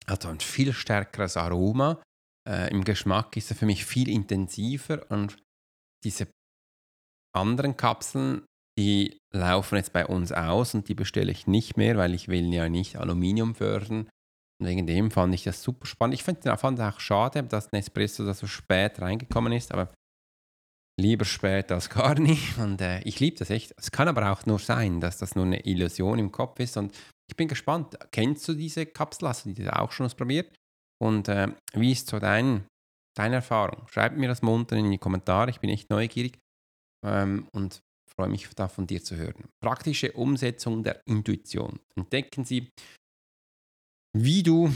also 0.06 0.28
ein 0.28 0.40
viel 0.40 0.72
stärkeres 0.72 1.36
Aroma. 1.36 2.02
Äh, 2.48 2.70
Im 2.70 2.84
Geschmack 2.84 3.36
ist 3.36 3.50
er 3.50 3.56
für 3.56 3.66
mich 3.66 3.84
viel 3.84 4.08
intensiver 4.08 5.10
und 5.10 5.36
diese 6.04 6.28
anderen 7.34 7.76
Kapseln, 7.76 8.44
die 8.78 9.18
laufen 9.32 9.76
jetzt 9.76 9.92
bei 9.92 10.06
uns 10.06 10.32
aus 10.32 10.74
und 10.74 10.88
die 10.88 10.94
bestelle 10.94 11.32
ich 11.32 11.46
nicht 11.46 11.76
mehr, 11.76 11.96
weil 11.96 12.14
ich 12.14 12.28
will 12.28 12.52
ja 12.52 12.68
nicht 12.68 12.96
Aluminium 12.96 13.54
fördern. 13.54 14.08
Und 14.60 14.68
wegen 14.68 14.86
dem 14.86 15.10
fand 15.10 15.34
ich 15.34 15.44
das 15.44 15.62
super 15.62 15.86
spannend. 15.86 16.14
Ich 16.14 16.22
fand 16.22 16.44
es 16.44 16.62
auch 16.80 17.00
schade, 17.00 17.42
dass 17.42 17.72
Nespresso 17.72 18.24
da 18.24 18.34
so 18.34 18.46
spät 18.46 19.00
reingekommen 19.00 19.52
ist, 19.52 19.72
aber 19.72 19.92
lieber 21.00 21.24
spät 21.24 21.72
als 21.72 21.88
gar 21.90 22.18
nicht. 22.18 22.58
Und 22.58 22.80
äh, 22.80 23.00
ich 23.00 23.20
liebe 23.20 23.38
das 23.38 23.50
echt. 23.50 23.72
Es 23.76 23.90
kann 23.90 24.08
aber 24.08 24.30
auch 24.30 24.46
nur 24.46 24.58
sein, 24.58 25.00
dass 25.00 25.18
das 25.18 25.34
nur 25.34 25.44
eine 25.44 25.64
Illusion 25.66 26.18
im 26.18 26.32
Kopf 26.32 26.60
ist 26.60 26.76
und 26.76 26.94
ich 27.28 27.36
bin 27.36 27.48
gespannt. 27.48 27.96
Kennst 28.10 28.46
du 28.48 28.54
diese 28.54 28.86
Kapsel? 28.86 29.28
Hast 29.28 29.46
du 29.46 29.52
die 29.52 29.68
auch 29.68 29.92
schon 29.92 30.06
ausprobiert? 30.06 30.54
Und 31.02 31.28
äh, 31.28 31.48
wie 31.72 31.92
ist 31.92 32.08
so 32.08 32.18
dein, 32.18 32.66
deine 33.16 33.36
Erfahrung? 33.36 33.86
Schreib 33.88 34.16
mir 34.16 34.28
das 34.28 34.42
mal 34.42 34.52
unten 34.52 34.76
in 34.76 34.90
die 34.90 34.98
Kommentare. 34.98 35.50
Ich 35.50 35.60
bin 35.60 35.70
echt 35.70 35.90
neugierig 35.90 36.38
ähm, 37.04 37.48
und 37.52 37.80
freue 38.14 38.28
mich 38.28 38.48
da 38.54 38.68
von 38.68 38.86
dir 38.86 39.02
zu 39.02 39.16
hören. 39.16 39.48
Praktische 39.62 40.12
Umsetzung 40.12 40.82
der 40.82 41.00
Intuition. 41.06 41.80
Entdecken 41.96 42.44
Sie, 42.44 42.70
wie 44.16 44.42
du 44.42 44.72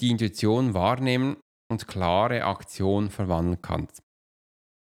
die 0.00 0.10
Intuition 0.10 0.74
wahrnehmen 0.74 1.36
und 1.70 1.88
klare 1.88 2.44
Aktion 2.44 3.10
verwandeln 3.10 3.60
kannst. 3.60 4.00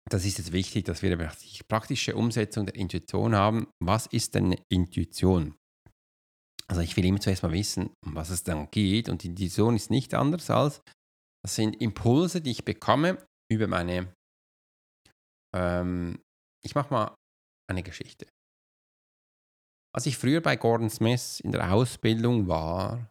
Das 0.10 0.25
ist 0.25 0.38
jetzt 0.38 0.51
wichtig, 0.51 0.86
dass 0.86 1.01
wir 1.01 1.15
die 1.15 1.63
praktische 1.67 2.15
Umsetzung 2.15 2.65
der 2.65 2.75
Intuition 2.75 3.36
haben. 3.36 3.67
Was 3.81 4.07
ist 4.07 4.36
denn 4.36 4.45
eine 4.45 4.63
Intuition? 4.69 5.55
Also 6.67 6.81
ich 6.81 6.95
will 6.98 7.05
immer 7.05 7.19
zuerst 7.19 7.43
mal 7.43 7.51
wissen, 7.51 7.93
um 8.05 8.15
was 8.15 8.29
es 8.29 8.43
dann 8.43 8.69
geht. 8.72 9.10
Und 9.10 9.24
die 9.24 9.27
Intuition 9.27 9.75
ist 9.75 9.89
nicht 9.89 10.13
anders 10.13 10.50
als, 10.50 10.81
das 11.43 11.55
sind 11.55 11.81
Impulse, 11.81 12.41
die 12.41 12.51
ich 12.51 12.65
bekomme 12.65 13.25
über 13.51 13.67
meine, 13.67 14.13
ähm, 15.55 16.22
ich 16.65 16.75
mache 16.75 16.93
mal 16.93 17.15
eine 17.69 17.83
Geschichte. 17.83 18.27
Als 19.95 20.05
ich 20.05 20.17
früher 20.17 20.41
bei 20.41 20.55
Gordon 20.55 20.89
Smith 20.89 21.39
in 21.41 21.51
der 21.51 21.72
Ausbildung 21.72 22.48
war, 22.48 23.10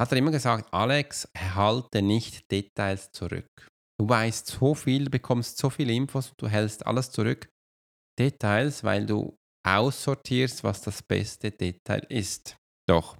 hat 0.00 0.12
er 0.12 0.18
immer 0.18 0.30
gesagt, 0.30 0.72
Alex, 0.72 1.28
halte 1.36 2.02
nicht 2.02 2.50
Details 2.50 3.10
zurück. 3.10 3.68
Du 4.00 4.08
weißt 4.08 4.46
so 4.46 4.74
viel, 4.74 5.10
bekommst 5.10 5.58
so 5.58 5.70
viele 5.70 5.92
Infos, 5.92 6.32
du 6.36 6.48
hältst 6.48 6.86
alles 6.86 7.10
zurück. 7.10 7.48
Details, 8.18 8.84
weil 8.84 9.06
du 9.06 9.36
aussortierst, 9.66 10.64
was 10.64 10.80
das 10.82 11.02
beste 11.02 11.50
Detail 11.50 12.04
ist. 12.08 12.56
Doch, 12.88 13.18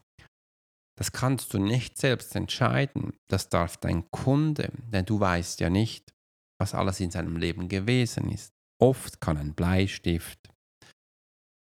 das 0.98 1.12
kannst 1.12 1.52
du 1.54 1.58
nicht 1.58 1.98
selbst 1.98 2.34
entscheiden. 2.34 3.16
Das 3.28 3.48
darf 3.48 3.76
dein 3.76 4.08
Kunde, 4.10 4.72
denn 4.92 5.04
du 5.04 5.20
weißt 5.20 5.60
ja 5.60 5.70
nicht, 5.70 6.12
was 6.60 6.74
alles 6.74 7.00
in 7.00 7.10
seinem 7.10 7.36
Leben 7.36 7.68
gewesen 7.68 8.30
ist. 8.30 8.52
Oft 8.80 9.20
kann 9.20 9.36
ein 9.36 9.54
Bleistift, 9.54 10.38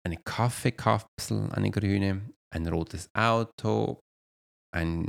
eine 0.05 0.17
Kaffeekapsel, 0.17 1.51
eine 1.51 1.71
grüne, 1.71 2.29
ein 2.53 2.67
rotes 2.67 3.09
Auto, 3.13 3.99
ein 4.73 5.07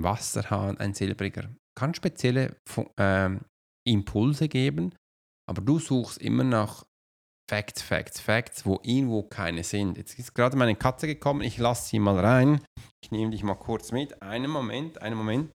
Wasserhahn, 0.00 0.78
ein 0.78 0.94
silbriger, 0.94 1.54
kann 1.78 1.94
spezielle 1.94 2.56
äh, 2.96 3.30
Impulse 3.86 4.48
geben, 4.48 4.94
aber 5.48 5.62
du 5.62 5.78
suchst 5.78 6.18
immer 6.18 6.44
nach 6.44 6.84
Facts, 7.50 7.82
Facts, 7.82 8.20
Facts, 8.20 8.64
wo 8.64 8.80
irgendwo 8.82 9.22
keine 9.24 9.64
sind. 9.64 9.98
Jetzt 9.98 10.18
ist 10.18 10.34
gerade 10.34 10.56
meine 10.56 10.76
Katze 10.76 11.06
gekommen, 11.06 11.42
ich 11.42 11.58
lasse 11.58 11.88
sie 11.88 11.98
mal 11.98 12.18
rein. 12.18 12.64
Ich 13.04 13.10
nehme 13.10 13.30
dich 13.30 13.42
mal 13.42 13.56
kurz 13.56 13.92
mit. 13.92 14.22
Einen 14.22 14.50
Moment, 14.50 15.02
einen 15.02 15.16
Moment. 15.16 15.52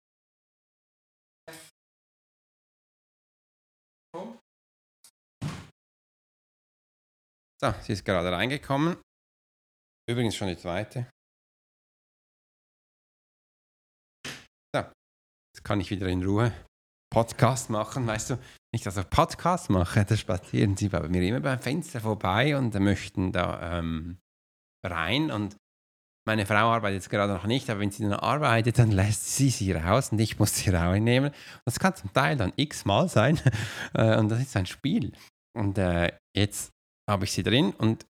So, 7.60 7.74
sie 7.82 7.94
ist 7.94 8.06
gerade 8.06 8.32
reingekommen. 8.32 8.98
Übrigens 10.08 10.36
schon 10.36 10.50
die 10.50 10.58
zweite. 10.58 11.10
Kann 15.68 15.82
ich 15.82 15.92
wieder 15.92 16.08
in 16.08 16.24
Ruhe 16.24 16.54
Podcast 17.12 17.70
machen, 17.70 18.08
weißt 18.08 18.30
du. 18.30 18.40
Nicht, 18.74 18.86
dass 18.86 18.96
ich 18.96 19.10
Podcast 19.10 19.70
mache, 19.70 20.06
da 20.06 20.16
spazieren 20.16 20.78
sie 20.78 20.88
bei 20.88 21.06
mir 21.10 21.22
immer 21.22 21.42
beim 21.42 21.60
Fenster 21.60 22.00
vorbei 22.00 22.58
und 22.58 22.74
möchten 22.80 23.34
da 23.34 23.80
ähm, 23.80 24.18
rein. 24.86 25.30
Und 25.30 25.58
meine 26.26 26.46
Frau 26.46 26.72
arbeitet 26.72 27.02
jetzt 27.02 27.10
gerade 27.10 27.34
noch 27.34 27.46
nicht, 27.46 27.70
aber 27.70 27.82
wenn 27.82 27.92
sie 27.92 28.04
dann 28.04 28.14
arbeitet, 28.14 28.80
dann 28.80 28.92
lässt 28.92 29.36
sie 29.36 29.50
sie 29.50 29.74
raus 29.74 30.14
und 30.14 30.20
ich 30.20 30.40
muss 30.40 30.56
sie 30.56 30.70
reinnehmen. 30.70 31.32
Und 31.32 31.62
das 31.66 31.80
kann 31.80 31.96
zum 31.96 32.14
Teil 32.14 32.38
dann 32.38 32.54
x-mal 32.56 33.10
sein. 33.10 33.40
Äh, 33.94 34.18
und 34.18 34.30
das 34.30 34.40
ist 34.40 34.56
ein 34.56 34.66
Spiel. 34.66 35.12
Und 35.54 35.78
äh, 35.78 36.14
jetzt 36.34 36.72
habe 37.10 37.26
ich 37.26 37.32
sie 37.34 37.44
drin 37.44 37.72
und 37.72 38.06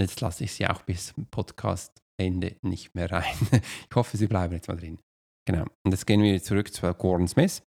jetzt 0.00 0.20
lasse 0.20 0.42
ich 0.42 0.52
sie 0.52 0.66
auch 0.66 0.82
bis 0.82 1.14
Podcast-Ende 1.30 2.56
nicht 2.62 2.96
mehr 2.96 3.10
rein. 3.12 3.36
ich 3.90 3.94
hoffe, 3.94 4.16
sie 4.16 4.26
bleiben 4.26 4.54
jetzt 4.54 4.66
mal 4.66 4.76
drin. 4.76 4.98
Genau. 5.46 5.64
Und 5.84 5.92
jetzt 5.92 6.06
gehen 6.06 6.22
wir 6.22 6.42
zurück 6.42 6.72
zu 6.72 6.92
Gordon 6.94 7.28
Smith. 7.28 7.62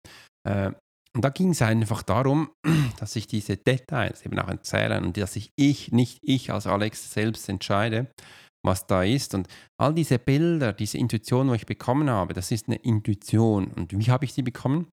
Äh, 0.47 0.71
und 1.13 1.25
da 1.25 1.29
ging 1.29 1.49
es 1.51 1.61
einfach 1.61 2.03
darum, 2.03 2.51
dass 2.99 3.15
ich 3.15 3.27
diese 3.27 3.57
Details 3.57 4.25
eben 4.25 4.39
auch 4.39 4.47
erzähle 4.47 4.99
und 5.01 5.17
dass 5.17 5.35
ich, 5.35 5.51
ich, 5.57 5.91
nicht 5.91 6.19
ich 6.21 6.51
als 6.51 6.67
Alex 6.67 7.11
selbst 7.11 7.49
entscheide, 7.49 8.07
was 8.65 8.87
da 8.87 9.03
ist. 9.03 9.33
Und 9.33 9.47
all 9.79 9.93
diese 9.93 10.19
Bilder, 10.19 10.73
diese 10.73 10.97
Intuition, 10.97 11.49
die 11.49 11.55
ich 11.55 11.65
bekommen 11.65 12.09
habe, 12.09 12.33
das 12.33 12.51
ist 12.51 12.67
eine 12.67 12.77
Intuition. 12.77 13.71
Und 13.73 13.91
wie 13.97 14.11
habe 14.11 14.25
ich 14.25 14.33
sie 14.33 14.43
bekommen? 14.43 14.87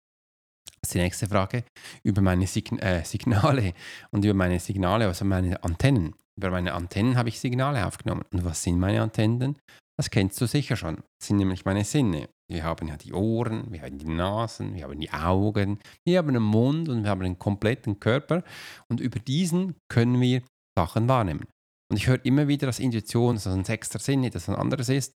Das 0.80 0.90
ist 0.90 0.94
die 0.94 0.98
nächste 0.98 1.26
Frage. 1.26 1.64
Über 2.04 2.20
meine 2.20 2.46
Sign 2.46 2.78
äh, 2.78 3.04
Signale 3.04 3.74
und 4.10 4.24
über 4.24 4.34
meine 4.34 4.60
Signale, 4.60 5.06
also 5.06 5.24
meine 5.24 5.62
Antennen. 5.62 6.14
Über 6.36 6.50
meine 6.50 6.72
Antennen 6.72 7.16
habe 7.16 7.28
ich 7.28 7.40
Signale 7.40 7.84
aufgenommen. 7.84 8.22
Und 8.32 8.44
was 8.44 8.62
sind 8.62 8.78
meine 8.78 9.02
Antennen? 9.02 9.56
Das 9.98 10.10
kennst 10.10 10.40
du 10.40 10.46
sicher 10.46 10.76
schon. 10.76 10.96
Das 10.96 11.28
sind 11.28 11.38
nämlich 11.38 11.64
meine 11.64 11.84
Sinne. 11.84 12.28
Wir 12.50 12.64
haben 12.64 12.88
ja 12.88 12.96
die 12.96 13.12
Ohren, 13.12 13.70
wir 13.70 13.82
haben 13.82 13.98
die 13.98 14.08
Nasen, 14.08 14.74
wir 14.74 14.84
haben 14.84 14.98
die 14.98 15.10
Augen, 15.10 15.78
wir 16.04 16.18
haben 16.18 16.32
den 16.32 16.42
Mund 16.42 16.88
und 16.88 17.02
wir 17.02 17.10
haben 17.10 17.22
den 17.22 17.38
kompletten 17.38 18.00
Körper. 18.00 18.42
Und 18.88 19.00
über 19.00 19.18
diesen 19.18 19.74
können 19.88 20.20
wir 20.20 20.42
Sachen 20.76 21.08
wahrnehmen. 21.08 21.46
Und 21.90 21.96
ich 21.96 22.06
höre 22.06 22.24
immer 22.24 22.48
wieder, 22.48 22.66
dass 22.66 22.78
Intuition, 22.78 23.34
dass 23.34 23.46
ein 23.46 23.64
sechster 23.64 23.98
Sinne, 23.98 24.30
das 24.30 24.48
ein 24.48 24.54
anderes 24.54 24.88
ist. 24.88 25.14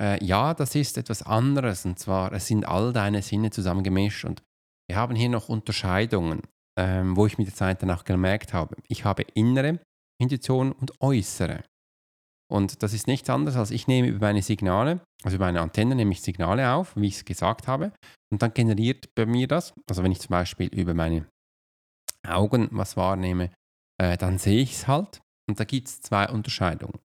Äh, 0.00 0.22
ja, 0.24 0.52
das 0.52 0.74
ist 0.74 0.98
etwas 0.98 1.22
anderes. 1.22 1.86
Und 1.86 1.98
zwar, 1.98 2.32
es 2.32 2.46
sind 2.46 2.66
all 2.66 2.92
deine 2.92 3.22
Sinne 3.22 3.50
zusammengemischt. 3.50 4.24
Und 4.24 4.42
wir 4.88 4.96
haben 4.96 5.16
hier 5.16 5.30
noch 5.30 5.48
Unterscheidungen, 5.48 6.42
ähm, 6.78 7.16
wo 7.16 7.26
ich 7.26 7.38
mit 7.38 7.46
der 7.46 7.54
Zeit 7.54 7.82
danach 7.82 8.04
gemerkt 8.04 8.52
habe. 8.52 8.76
Ich 8.88 9.04
habe 9.04 9.22
innere 9.34 9.80
Intuition 10.18 10.72
und 10.72 11.00
äußere. 11.00 11.62
Und 12.48 12.82
das 12.82 12.92
ist 12.92 13.06
nichts 13.06 13.28
anderes, 13.28 13.56
als 13.56 13.70
ich 13.70 13.88
nehme 13.88 14.08
über 14.08 14.26
meine 14.26 14.42
Signale, 14.42 15.00
also 15.24 15.36
über 15.36 15.46
meine 15.46 15.60
Antenne 15.60 15.94
nehme 15.94 16.12
ich 16.12 16.22
Signale 16.22 16.70
auf, 16.72 16.94
wie 16.96 17.08
ich 17.08 17.16
es 17.16 17.24
gesagt 17.24 17.66
habe, 17.66 17.92
und 18.32 18.42
dann 18.42 18.54
generiert 18.54 19.14
bei 19.14 19.26
mir 19.26 19.48
das, 19.48 19.74
also 19.88 20.02
wenn 20.02 20.12
ich 20.12 20.20
zum 20.20 20.30
Beispiel 20.30 20.68
über 20.68 20.94
meine 20.94 21.26
Augen 22.26 22.68
was 22.72 22.96
wahrnehme, 22.96 23.52
äh, 24.00 24.16
dann 24.16 24.38
sehe 24.38 24.62
ich 24.62 24.72
es 24.72 24.86
halt. 24.86 25.20
Und 25.48 25.60
da 25.60 25.64
gibt 25.64 25.88
es 25.88 26.00
zwei 26.00 26.28
Unterscheidungen. 26.28 26.98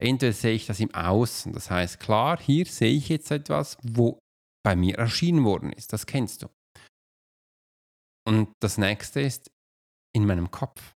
Entweder 0.00 0.32
sehe 0.32 0.54
ich 0.54 0.66
das 0.66 0.80
im 0.80 0.94
Außen, 0.94 1.52
das 1.52 1.70
heißt 1.70 2.00
klar, 2.00 2.40
hier 2.40 2.64
sehe 2.66 2.96
ich 2.96 3.08
jetzt 3.08 3.30
etwas, 3.30 3.76
wo 3.82 4.18
bei 4.64 4.76
mir 4.76 4.96
erschienen 4.96 5.44
worden 5.44 5.72
ist, 5.72 5.92
das 5.92 6.06
kennst 6.06 6.42
du. 6.42 6.48
Und 8.26 8.52
das 8.62 8.78
nächste 8.78 9.20
ist 9.20 9.50
in 10.14 10.26
meinem 10.26 10.50
Kopf. 10.50 10.94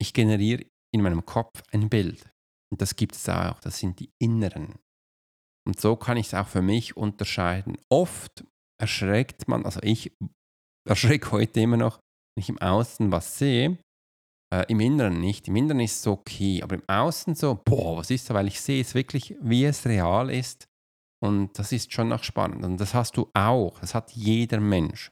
Ich 0.00 0.14
generiere 0.14 0.64
in 0.94 1.02
meinem 1.02 1.24
Kopf 1.26 1.62
ein 1.72 1.88
Bild. 1.88 2.30
Und 2.72 2.80
das 2.80 2.96
gibt 2.96 3.16
es 3.16 3.28
auch, 3.28 3.60
das 3.60 3.78
sind 3.78 4.00
die 4.00 4.10
inneren. 4.18 4.74
Und 5.66 5.80
so 5.80 5.96
kann 5.96 6.16
ich 6.16 6.28
es 6.28 6.34
auch 6.34 6.46
für 6.46 6.62
mich 6.62 6.96
unterscheiden. 6.96 7.76
Oft 7.88 8.44
erschreckt 8.80 9.48
man, 9.48 9.64
also 9.64 9.80
ich 9.82 10.12
erschrecke 10.88 11.30
heute 11.32 11.60
immer 11.60 11.76
noch, 11.76 11.98
wenn 12.34 12.42
ich 12.42 12.48
im 12.48 12.58
Außen 12.58 13.12
was 13.12 13.38
sehe, 13.38 13.78
äh, 14.52 14.64
im 14.68 14.80
Inneren 14.80 15.20
nicht. 15.20 15.48
Im 15.48 15.56
Inneren 15.56 15.80
ist 15.80 16.00
es 16.00 16.06
okay, 16.06 16.62
aber 16.62 16.76
im 16.76 16.88
Außen 16.88 17.34
so, 17.34 17.60
boah, 17.64 17.98
was 17.98 18.10
ist 18.10 18.30
da? 18.30 18.34
Weil 18.34 18.48
ich 18.48 18.60
sehe 18.60 18.80
es 18.80 18.94
wirklich, 18.94 19.36
wie 19.40 19.64
es 19.64 19.86
real 19.86 20.30
ist. 20.30 20.66
Und 21.22 21.58
das 21.58 21.72
ist 21.72 21.92
schon 21.92 22.08
noch 22.08 22.24
spannend. 22.24 22.64
Und 22.64 22.78
das 22.78 22.94
hast 22.94 23.16
du 23.16 23.30
auch. 23.34 23.78
Das 23.80 23.94
hat 23.94 24.12
jeder 24.12 24.58
Mensch. 24.58 25.10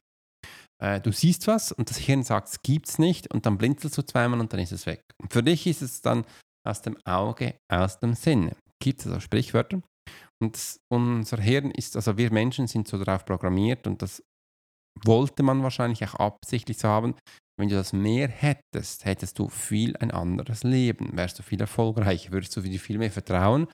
Äh, 0.82 1.00
du 1.00 1.12
siehst 1.12 1.46
was 1.46 1.72
und 1.72 1.90
das 1.90 1.98
Hirn 1.98 2.22
sagt, 2.22 2.48
es 2.48 2.62
gibt 2.62 2.88
es 2.88 2.98
nicht 2.98 3.32
und 3.32 3.46
dann 3.46 3.58
blinzelst 3.58 3.98
du 3.98 4.02
zweimal 4.02 4.40
und 4.40 4.52
dann 4.52 4.60
ist 4.60 4.72
es 4.72 4.86
weg. 4.86 5.04
Und 5.18 5.32
für 5.32 5.42
dich 5.42 5.66
ist 5.66 5.82
es 5.82 6.00
dann 6.00 6.24
aus 6.68 6.82
dem 6.82 6.96
Auge, 7.04 7.56
aus 7.70 7.98
dem 7.98 8.14
Sinne. 8.14 8.56
Gibt 8.80 9.00
es 9.00 9.06
also 9.06 9.20
Sprichwörter? 9.20 9.80
Und 10.40 10.78
unser 10.88 11.38
Hirn 11.38 11.70
ist, 11.70 11.96
also 11.96 12.16
wir 12.16 12.32
Menschen 12.32 12.66
sind 12.66 12.86
so 12.86 13.02
darauf 13.02 13.24
programmiert 13.24 13.86
und 13.86 14.02
das 14.02 14.22
wollte 15.04 15.42
man 15.42 15.62
wahrscheinlich 15.62 16.04
auch 16.04 16.14
absichtlich 16.14 16.78
so 16.78 16.88
haben. 16.88 17.14
Wenn 17.58 17.68
du 17.68 17.74
das 17.74 17.92
mehr 17.92 18.28
hättest, 18.28 19.04
hättest 19.04 19.38
du 19.38 19.48
viel 19.48 19.96
ein 19.96 20.12
anderes 20.12 20.62
Leben, 20.62 21.16
wärst 21.16 21.38
du 21.38 21.42
viel 21.42 21.60
erfolgreicher, 21.60 22.30
würdest 22.30 22.56
du 22.56 22.60
dir 22.60 22.78
viel 22.78 22.98
mehr 22.98 23.10
vertrauen. 23.10 23.66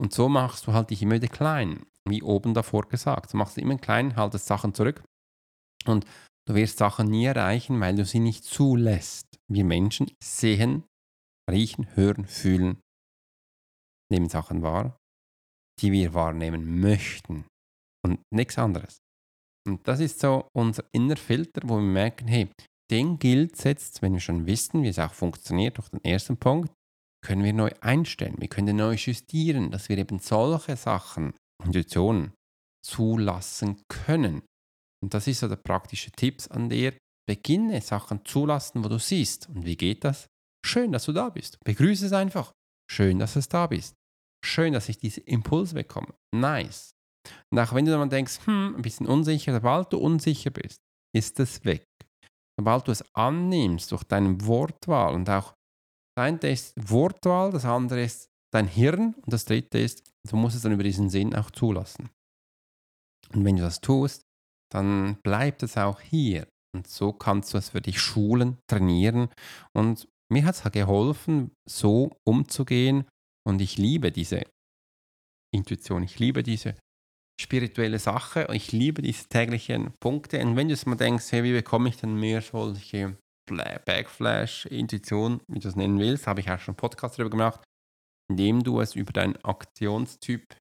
Und 0.00 0.12
so 0.12 0.28
machst 0.28 0.66
du 0.66 0.72
halt 0.72 0.90
dich 0.90 1.02
immer 1.02 1.14
wieder 1.14 1.28
klein, 1.28 1.86
wie 2.08 2.22
oben 2.22 2.54
davor 2.54 2.88
gesagt. 2.88 3.32
Du 3.32 3.36
machst 3.36 3.58
immer 3.58 3.78
klein, 3.78 4.16
haltest 4.16 4.46
Sachen 4.46 4.74
zurück 4.74 5.04
und 5.86 6.04
du 6.48 6.54
wirst 6.54 6.78
Sachen 6.78 7.08
nie 7.08 7.26
erreichen, 7.26 7.78
weil 7.80 7.94
du 7.94 8.04
sie 8.04 8.18
nicht 8.18 8.42
zulässt. 8.44 9.26
Wir 9.48 9.64
Menschen 9.64 10.10
sehen 10.22 10.84
riechen, 11.50 11.94
hören, 11.94 12.26
fühlen, 12.26 12.80
nehmen 14.10 14.28
Sachen 14.28 14.62
wahr, 14.62 14.96
die 15.80 15.92
wir 15.92 16.14
wahrnehmen 16.14 16.80
möchten 16.80 17.44
und 18.04 18.20
nichts 18.32 18.58
anderes. 18.58 18.98
Und 19.66 19.86
das 19.86 20.00
ist 20.00 20.20
so 20.20 20.48
unser 20.54 20.84
inner 20.92 21.16
Filter, 21.16 21.62
wo 21.64 21.76
wir 21.76 21.82
merken, 21.82 22.28
hey, 22.28 22.50
den 22.90 23.18
gilt 23.18 23.62
jetzt, 23.64 24.02
wenn 24.02 24.12
wir 24.12 24.20
schon 24.20 24.46
wissen, 24.46 24.82
wie 24.82 24.88
es 24.88 24.98
auch 24.98 25.14
funktioniert, 25.14 25.78
durch 25.78 25.88
den 25.88 26.04
ersten 26.04 26.36
Punkt, 26.36 26.72
können 27.24 27.44
wir 27.44 27.52
neu 27.52 27.70
einstellen, 27.80 28.34
wir 28.38 28.48
können 28.48 28.76
neu 28.76 28.94
justieren, 28.94 29.70
dass 29.70 29.88
wir 29.88 29.96
eben 29.96 30.18
solche 30.18 30.76
Sachen, 30.76 31.34
Intuitionen, 31.64 32.32
zulassen 32.84 33.80
können. 33.88 34.42
Und 35.02 35.14
das 35.14 35.26
ist 35.26 35.40
so 35.40 35.48
der 35.48 35.56
praktische 35.56 36.10
Tipp 36.10 36.42
an 36.50 36.68
dir. 36.68 36.96
Beginne 37.28 37.80
Sachen 37.80 38.24
zulassen, 38.24 38.82
wo 38.82 38.88
du 38.88 38.98
siehst. 38.98 39.48
Und 39.48 39.64
wie 39.64 39.76
geht 39.76 40.04
das? 40.04 40.26
Schön, 40.64 40.92
dass 40.92 41.04
du 41.04 41.12
da 41.12 41.28
bist. 41.28 41.58
Begrüße 41.64 42.06
es 42.06 42.12
einfach. 42.12 42.52
Schön, 42.90 43.18
dass 43.18 43.34
du 43.34 43.40
da 43.40 43.66
bist. 43.66 43.94
Schön, 44.44 44.72
dass 44.72 44.88
ich 44.88 44.98
diesen 44.98 45.24
Impuls 45.24 45.74
bekomme. 45.74 46.14
Nice. 46.34 46.92
Und 47.50 47.58
auch 47.58 47.72
wenn 47.72 47.84
du 47.84 47.92
dann 47.92 48.10
denkst, 48.10 48.46
hm, 48.46 48.74
ein 48.76 48.82
bisschen 48.82 49.06
unsicher, 49.06 49.52
sobald 49.52 49.92
du 49.92 49.98
unsicher 49.98 50.50
bist, 50.50 50.78
ist 51.14 51.38
es 51.40 51.64
weg. 51.64 51.84
Sobald 52.58 52.86
du 52.86 52.92
es 52.92 53.04
annimmst 53.14 53.92
durch 53.92 54.04
deine 54.04 54.44
Wortwahl 54.46 55.14
und 55.14 55.28
auch 55.30 55.54
dein 56.16 56.38
ist 56.38 56.74
Wortwahl, 56.76 57.50
das 57.50 57.64
andere 57.64 58.02
ist 58.02 58.28
dein 58.52 58.66
Hirn 58.66 59.14
und 59.14 59.32
das 59.32 59.44
dritte 59.44 59.78
ist, 59.78 60.02
du 60.28 60.36
musst 60.36 60.56
es 60.56 60.62
dann 60.62 60.72
über 60.72 60.82
diesen 60.82 61.08
Sinn 61.08 61.34
auch 61.34 61.50
zulassen. 61.50 62.10
Und 63.32 63.44
wenn 63.44 63.56
du 63.56 63.62
das 63.62 63.80
tust, 63.80 64.22
dann 64.70 65.16
bleibt 65.22 65.62
es 65.62 65.76
auch 65.76 66.00
hier. 66.00 66.46
Und 66.74 66.86
so 66.86 67.12
kannst 67.12 67.52
du 67.52 67.58
es 67.58 67.70
für 67.70 67.80
dich 67.80 68.00
schulen, 68.00 68.58
trainieren. 68.66 69.28
Und 69.74 70.08
mir 70.32 70.44
hat 70.44 70.54
es 70.54 70.72
geholfen, 70.72 71.52
so 71.68 72.16
umzugehen. 72.26 73.04
Und 73.46 73.60
ich 73.60 73.76
liebe 73.76 74.12
diese 74.12 74.42
Intuition, 75.54 76.02
ich 76.02 76.18
liebe 76.18 76.42
diese 76.42 76.74
spirituelle 77.40 77.98
Sache, 77.98 78.46
ich 78.52 78.72
liebe 78.72 79.02
diese 79.02 79.28
täglichen 79.28 79.92
Punkte. 80.00 80.40
Und 80.40 80.56
wenn 80.56 80.68
du 80.68 80.74
es 80.74 80.86
mal 80.86 80.96
denkst, 80.96 81.32
hey, 81.32 81.44
wie 81.44 81.52
bekomme 81.52 81.88
ich 81.88 81.96
denn 81.96 82.14
mehr 82.14 82.40
solche 82.40 83.16
Backflash, 83.84 84.66
Intuition, 84.66 85.40
wie 85.48 85.58
du 85.58 85.68
es 85.68 85.76
nennen 85.76 85.98
willst, 85.98 86.26
habe 86.26 86.40
ich 86.40 86.50
auch 86.50 86.58
schon 86.58 86.72
einen 86.72 86.76
Podcast 86.76 87.18
darüber 87.18 87.30
gemacht, 87.30 87.62
indem 88.30 88.62
du 88.62 88.80
es 88.80 88.94
über 88.94 89.12
deinen 89.12 89.36
Aktionstyp, 89.44 90.56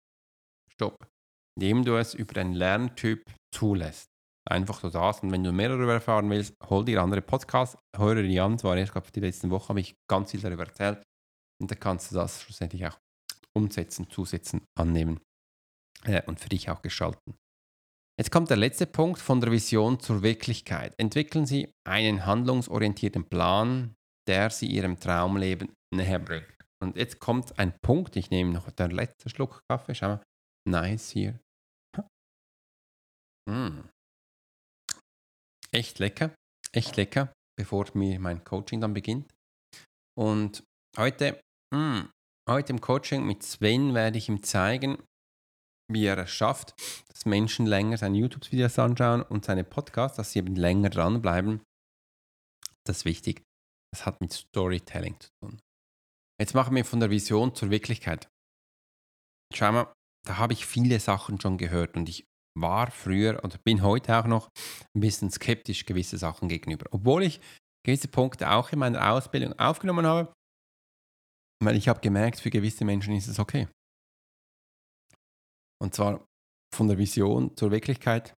stopp, 0.73 1.07
indem 1.55 1.85
du 1.85 1.95
es 1.95 2.13
über 2.13 2.33
deinen 2.33 2.53
Lerntyp 2.53 3.23
zulässt. 3.53 4.10
Einfach 4.49 4.79
so 4.79 4.89
das. 4.89 5.21
Und 5.21 5.31
wenn 5.31 5.43
du 5.43 5.51
mehr 5.51 5.69
darüber 5.69 5.93
erfahren 5.93 6.29
willst, 6.29 6.55
hol 6.69 6.83
dir 6.83 7.01
andere 7.01 7.21
Podcasts, 7.21 7.77
höre 7.95 8.23
die 8.23 8.39
an. 8.39 8.57
Zwar 8.57 8.77
erst 8.77 8.91
glaube 8.91 9.11
die 9.11 9.19
letzten 9.19 9.51
Woche 9.51 9.69
habe 9.69 9.79
ich 9.79 9.95
ganz 10.09 10.31
viel 10.31 10.41
darüber 10.41 10.65
erzählt. 10.65 11.03
Und 11.61 11.69
dann 11.69 11.79
kannst 11.79 12.11
du 12.11 12.15
das 12.15 12.41
schlussendlich 12.41 12.85
auch 12.87 12.97
umsetzen, 13.55 14.09
zusetzen, 14.09 14.61
annehmen 14.75 15.19
äh, 16.05 16.23
und 16.25 16.39
für 16.39 16.49
dich 16.49 16.69
auch 16.69 16.81
gestalten. 16.81 17.35
Jetzt 18.19 18.31
kommt 18.31 18.49
der 18.49 18.57
letzte 18.57 18.87
Punkt 18.87 19.19
von 19.19 19.41
der 19.41 19.51
Vision 19.51 19.99
zur 19.99 20.21
Wirklichkeit. 20.21 20.93
Entwickeln 20.97 21.45
Sie 21.45 21.71
einen 21.87 22.25
handlungsorientierten 22.25 23.25
Plan, 23.25 23.95
der 24.27 24.49
Sie 24.49 24.67
Ihrem 24.67 24.99
Traumleben 24.99 25.73
näher 25.93 26.19
bringt. 26.19 26.47
Und 26.83 26.97
jetzt 26.97 27.19
kommt 27.19 27.57
ein 27.59 27.77
Punkt, 27.81 28.15
ich 28.15 28.31
nehme 28.31 28.51
noch 28.51 28.69
den 28.71 28.91
letzten 28.91 29.29
Schluck 29.29 29.61
Kaffee, 29.69 29.95
schau 29.95 30.07
mal, 30.07 30.23
nice 30.67 31.11
hier. 31.11 31.39
Mm. 33.49 33.81
Echt 35.73 35.99
lecker, 35.99 36.35
echt 36.73 36.97
lecker, 36.97 37.33
bevor 37.57 37.85
mir 37.93 38.19
mein 38.19 38.43
Coaching 38.43 38.81
dann 38.81 38.93
beginnt. 38.93 39.33
Und 40.17 40.63
heute, 40.97 41.39
mm, 41.73 42.01
heute 42.49 42.73
im 42.73 42.81
Coaching 42.81 43.25
mit 43.25 43.43
Sven 43.43 43.93
werde 43.93 44.17
ich 44.17 44.27
ihm 44.27 44.43
zeigen, 44.43 45.01
wie 45.89 46.05
er 46.05 46.17
es 46.17 46.29
schafft, 46.31 46.73
dass 47.09 47.25
Menschen 47.25 47.65
länger 47.65 47.97
seine 47.97 48.17
YouTube-Videos 48.17 48.79
anschauen 48.79 49.21
und 49.21 49.45
seine 49.45 49.63
Podcasts, 49.63 50.17
dass 50.17 50.31
sie 50.31 50.39
eben 50.39 50.55
länger 50.55 50.89
dranbleiben. 50.89 51.61
Das 52.85 52.97
ist 52.97 53.05
wichtig. 53.05 53.43
Das 53.93 54.05
hat 54.05 54.21
mit 54.21 54.33
Storytelling 54.33 55.19
zu 55.19 55.29
tun. 55.41 55.59
Jetzt 56.39 56.55
machen 56.55 56.75
wir 56.75 56.85
von 56.85 56.99
der 56.99 57.09
Vision 57.09 57.53
zur 57.55 57.69
Wirklichkeit. 57.69 58.27
Schau 59.53 59.71
mal, 59.71 59.93
da 60.25 60.37
habe 60.37 60.53
ich 60.53 60.65
viele 60.65 60.99
Sachen 60.99 61.39
schon 61.39 61.57
gehört 61.57 61.95
und 61.95 62.09
ich 62.09 62.25
war 62.57 62.91
früher 62.91 63.43
oder 63.43 63.57
bin 63.59 63.81
heute 63.81 64.17
auch 64.17 64.27
noch 64.27 64.49
ein 64.95 65.01
bisschen 65.01 65.29
skeptisch 65.31 65.85
gewisse 65.85 66.17
Sachen 66.17 66.49
gegenüber. 66.49 66.85
Obwohl 66.91 67.23
ich 67.23 67.39
gewisse 67.85 68.07
Punkte 68.07 68.51
auch 68.51 68.71
in 68.71 68.79
meiner 68.79 69.11
Ausbildung 69.11 69.57
aufgenommen 69.57 70.05
habe, 70.05 70.33
weil 71.63 71.75
ich 71.75 71.87
habe 71.87 72.01
gemerkt, 72.01 72.39
für 72.39 72.49
gewisse 72.49 72.85
Menschen 72.85 73.15
ist 73.15 73.27
es 73.27 73.39
okay. 73.39 73.67
Und 75.81 75.95
zwar 75.95 76.25
von 76.73 76.87
der 76.87 76.97
Vision 76.97 77.55
zur 77.55 77.71
Wirklichkeit, 77.71 78.33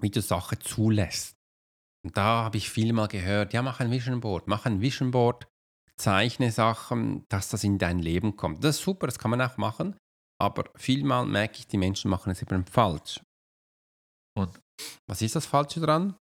wie 0.00 0.10
du 0.10 0.20
Sachen 0.20 0.60
zulässt. 0.60 1.34
Und 2.04 2.16
da 2.16 2.44
habe 2.44 2.56
ich 2.56 2.70
viel 2.70 2.92
mal 2.92 3.08
gehört, 3.08 3.52
ja, 3.52 3.62
mach 3.62 3.80
ein 3.80 3.90
Vision 3.90 4.20
Board, 4.20 4.48
mach 4.48 4.66
ein 4.66 4.80
Vision 4.80 5.12
Board, 5.12 5.46
zeichne 5.96 6.50
Sachen, 6.50 7.24
dass 7.28 7.48
das 7.48 7.62
in 7.62 7.78
dein 7.78 8.00
Leben 8.00 8.36
kommt. 8.36 8.64
Das 8.64 8.78
ist 8.78 8.82
super, 8.82 9.06
das 9.06 9.18
kann 9.18 9.30
man 9.30 9.40
auch 9.40 9.56
machen, 9.56 9.96
aber 10.42 10.64
vielmal 10.74 11.24
merke 11.24 11.60
ich, 11.60 11.68
die 11.68 11.78
Menschen 11.78 12.10
machen 12.10 12.32
es 12.32 12.42
eben 12.42 12.66
falsch. 12.66 13.20
Und 14.36 14.60
was 15.08 15.22
ist 15.22 15.36
das 15.36 15.46
Falsche 15.46 15.78
dran? 15.78 16.16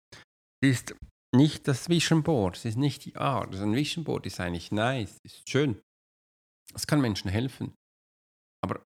Ist 0.64 0.96
nicht 1.36 1.68
das 1.68 1.90
Vision 1.90 2.22
Board, 2.22 2.56
es 2.56 2.66
ist 2.66 2.78
nicht 2.78 3.06
die 3.06 3.16
Art. 3.16 3.48
Also 3.48 3.64
ein 3.64 3.74
Vision 3.74 4.04
Board 4.04 4.28
ist 4.28 4.40
eigentlich 4.40 4.72
nice, 4.72 5.18
ist 5.26 5.50
schön. 5.50 5.82
Es 6.76 6.86
kann 6.86 7.02
Menschen 7.02 7.32
helfen. 7.32 7.74
Aber 8.64 8.84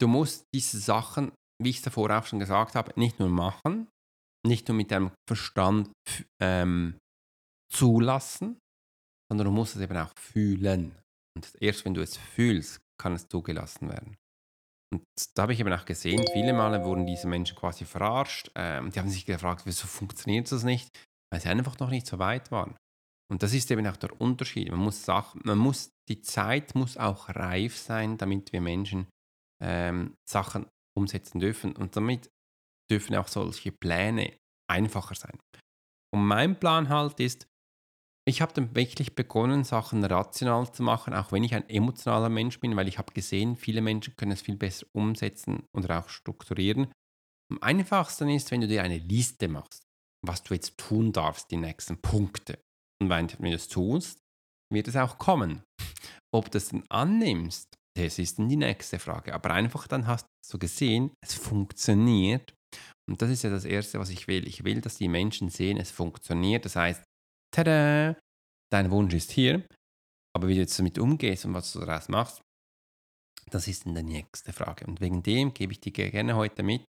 du 0.00 0.08
musst 0.08 0.44
diese 0.54 0.78
Sachen, 0.78 1.32
wie 1.62 1.68
ich 1.68 1.76
es 1.76 1.82
davor 1.82 2.10
auch 2.10 2.24
schon 2.24 2.38
gesagt 2.38 2.74
habe, 2.74 2.98
nicht 2.98 3.18
nur 3.18 3.28
machen, 3.28 3.88
nicht 4.46 4.68
nur 4.68 4.76
mit 4.76 4.90
deinem 4.90 5.10
Verstand 5.28 5.92
ähm, 6.40 6.96
zulassen, 7.70 8.58
sondern 9.30 9.48
du 9.48 9.52
musst 9.52 9.76
es 9.76 9.82
eben 9.82 9.98
auch 9.98 10.12
fühlen. 10.18 10.96
Und 11.36 11.54
erst 11.60 11.84
wenn 11.84 11.92
du 11.92 12.00
es 12.00 12.16
fühlst, 12.16 12.80
kann 12.98 13.12
es 13.12 13.28
zugelassen 13.28 13.90
werden. 13.90 14.16
Und 14.92 15.04
da 15.34 15.42
habe 15.42 15.54
ich 15.54 15.60
eben 15.60 15.72
auch 15.72 15.86
gesehen, 15.86 16.24
viele 16.32 16.52
Male 16.52 16.84
wurden 16.84 17.06
diese 17.06 17.26
Menschen 17.26 17.56
quasi 17.56 17.86
verarscht. 17.86 18.50
Ähm, 18.54 18.90
die 18.90 18.98
haben 18.98 19.08
sich 19.08 19.24
gefragt, 19.24 19.62
wieso 19.64 19.86
funktioniert 19.86 20.52
das 20.52 20.64
nicht? 20.64 20.90
Weil 21.32 21.40
sie 21.40 21.48
einfach 21.48 21.78
noch 21.78 21.88
nicht 21.88 22.06
so 22.06 22.18
weit 22.18 22.50
waren. 22.50 22.76
Und 23.30 23.42
das 23.42 23.54
ist 23.54 23.70
eben 23.70 23.86
auch 23.86 23.96
der 23.96 24.20
Unterschied. 24.20 24.70
Man 24.70 24.80
muss, 24.80 25.06
man 25.06 25.58
muss 25.58 25.90
die 26.10 26.20
Zeit 26.20 26.74
muss 26.74 26.98
auch 26.98 27.30
reif 27.30 27.78
sein, 27.78 28.18
damit 28.18 28.52
wir 28.52 28.60
Menschen 28.60 29.06
ähm, 29.62 30.14
Sachen 30.28 30.66
umsetzen 30.94 31.40
dürfen. 31.40 31.74
Und 31.74 31.96
damit 31.96 32.28
dürfen 32.90 33.16
auch 33.16 33.28
solche 33.28 33.72
Pläne 33.72 34.36
einfacher 34.70 35.14
sein. 35.14 35.38
Und 36.14 36.26
mein 36.26 36.60
Plan 36.60 36.90
halt 36.90 37.18
ist, 37.20 37.46
ich 38.24 38.40
habe 38.40 38.52
dann 38.52 38.74
wirklich 38.74 39.14
begonnen, 39.14 39.64
Sachen 39.64 40.04
rational 40.04 40.72
zu 40.72 40.82
machen, 40.82 41.12
auch 41.12 41.32
wenn 41.32 41.42
ich 41.42 41.54
ein 41.54 41.68
emotionaler 41.68 42.28
Mensch 42.28 42.60
bin, 42.60 42.76
weil 42.76 42.88
ich 42.88 42.98
habe 42.98 43.12
gesehen, 43.12 43.56
viele 43.56 43.80
Menschen 43.80 44.14
können 44.16 44.32
es 44.32 44.42
viel 44.42 44.56
besser 44.56 44.86
umsetzen 44.92 45.64
oder 45.76 45.98
auch 45.98 46.08
strukturieren. 46.08 46.92
Am 47.50 47.58
einfachsten 47.60 48.28
ist, 48.28 48.50
wenn 48.50 48.60
du 48.60 48.68
dir 48.68 48.82
eine 48.82 48.98
Liste 48.98 49.48
machst, 49.48 49.82
was 50.24 50.42
du 50.42 50.54
jetzt 50.54 50.78
tun 50.78 51.12
darfst, 51.12 51.50
die 51.50 51.56
nächsten 51.56 52.00
Punkte. 52.00 52.58
Und 53.02 53.10
wenn 53.10 53.26
du 53.26 53.50
das 53.50 53.66
tust, 53.66 54.18
wird 54.72 54.86
es 54.86 54.96
auch 54.96 55.18
kommen. 55.18 55.62
Ob 56.32 56.50
du 56.50 56.58
es 56.58 56.68
dann 56.68 56.84
annimmst, 56.88 57.74
das 57.96 58.18
ist 58.18 58.38
dann 58.38 58.48
die 58.48 58.56
nächste 58.56 58.98
Frage. 58.98 59.34
Aber 59.34 59.50
einfach 59.50 59.88
dann 59.88 60.06
hast 60.06 60.26
du 60.50 60.58
gesehen, 60.58 61.10
es 61.20 61.34
funktioniert. 61.34 62.54
Und 63.10 63.20
das 63.20 63.30
ist 63.30 63.42
ja 63.42 63.50
das 63.50 63.64
Erste, 63.64 63.98
was 63.98 64.10
ich 64.10 64.28
will. 64.28 64.46
Ich 64.46 64.64
will, 64.64 64.80
dass 64.80 64.96
die 64.96 65.08
Menschen 65.08 65.50
sehen, 65.50 65.76
es 65.76 65.90
funktioniert. 65.90 66.64
Das 66.64 66.76
heißt, 66.76 67.02
tada, 67.52 68.16
dein 68.72 68.90
Wunsch 68.90 69.14
ist 69.14 69.30
hier, 69.30 69.66
aber 70.34 70.48
wie 70.48 70.54
du 70.54 70.60
jetzt 70.60 70.78
damit 70.78 70.98
umgehst 70.98 71.44
und 71.44 71.54
was 71.54 71.72
du 71.72 71.80
daraus 71.80 72.08
machst, 72.08 72.42
das 73.50 73.68
ist 73.68 73.86
dann 73.86 73.94
die 73.94 74.02
nächste 74.02 74.52
Frage. 74.52 74.86
Und 74.86 75.00
wegen 75.00 75.22
dem 75.22 75.52
gebe 75.52 75.72
ich 75.72 75.80
dir 75.80 75.92
gerne 75.92 76.34
heute 76.36 76.62
mit, 76.62 76.84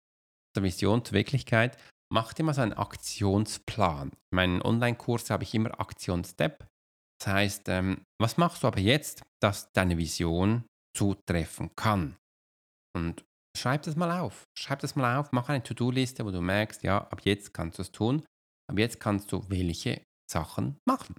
der 0.55 0.63
Vision 0.63 1.03
zur 1.03 1.13
Wirklichkeit, 1.13 1.77
mach 2.11 2.33
dir 2.33 2.43
mal 2.43 2.53
so 2.53 2.61
einen 2.61 2.73
Aktionsplan. 2.73 4.09
In 4.09 4.35
meinen 4.35 4.61
Online-Kurs 4.61 5.29
habe 5.29 5.43
ich 5.43 5.53
immer 5.53 5.79
Aktionsstep. 5.79 6.65
Das 7.19 7.33
heißt, 7.33 7.69
ähm, 7.69 8.05
was 8.21 8.37
machst 8.37 8.63
du 8.63 8.67
aber 8.67 8.79
jetzt, 8.79 9.23
dass 9.41 9.71
deine 9.73 9.97
Vision 9.97 10.65
zutreffen 10.95 11.75
kann? 11.75 12.17
Und 12.95 13.23
schreib 13.57 13.83
das 13.83 13.95
mal 13.95 14.19
auf. 14.19 14.43
Schreib 14.57 14.79
das 14.79 14.95
mal 14.95 15.17
auf, 15.17 15.31
mach 15.31 15.49
eine 15.49 15.63
To-Do-Liste, 15.63 16.25
wo 16.25 16.31
du 16.31 16.41
merkst, 16.41 16.83
ja, 16.83 16.99
ab 16.99 17.21
jetzt 17.23 17.53
kannst 17.53 17.79
du 17.79 17.81
es 17.81 17.91
tun. 17.91 18.23
Ab 18.69 18.77
jetzt 18.77 18.99
kannst 18.99 19.31
du 19.31 19.43
welche 19.49 20.01
Sachen 20.29 20.77
machen 20.85 21.15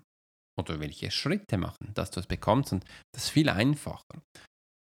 oder 0.59 0.81
welche 0.81 1.11
Schritte 1.11 1.59
machen, 1.59 1.93
dass 1.95 2.11
du 2.11 2.21
es 2.21 2.27
bekommst 2.27 2.73
und 2.73 2.85
das 3.13 3.25
ist 3.25 3.31
viel 3.31 3.49
einfacher. 3.49 4.23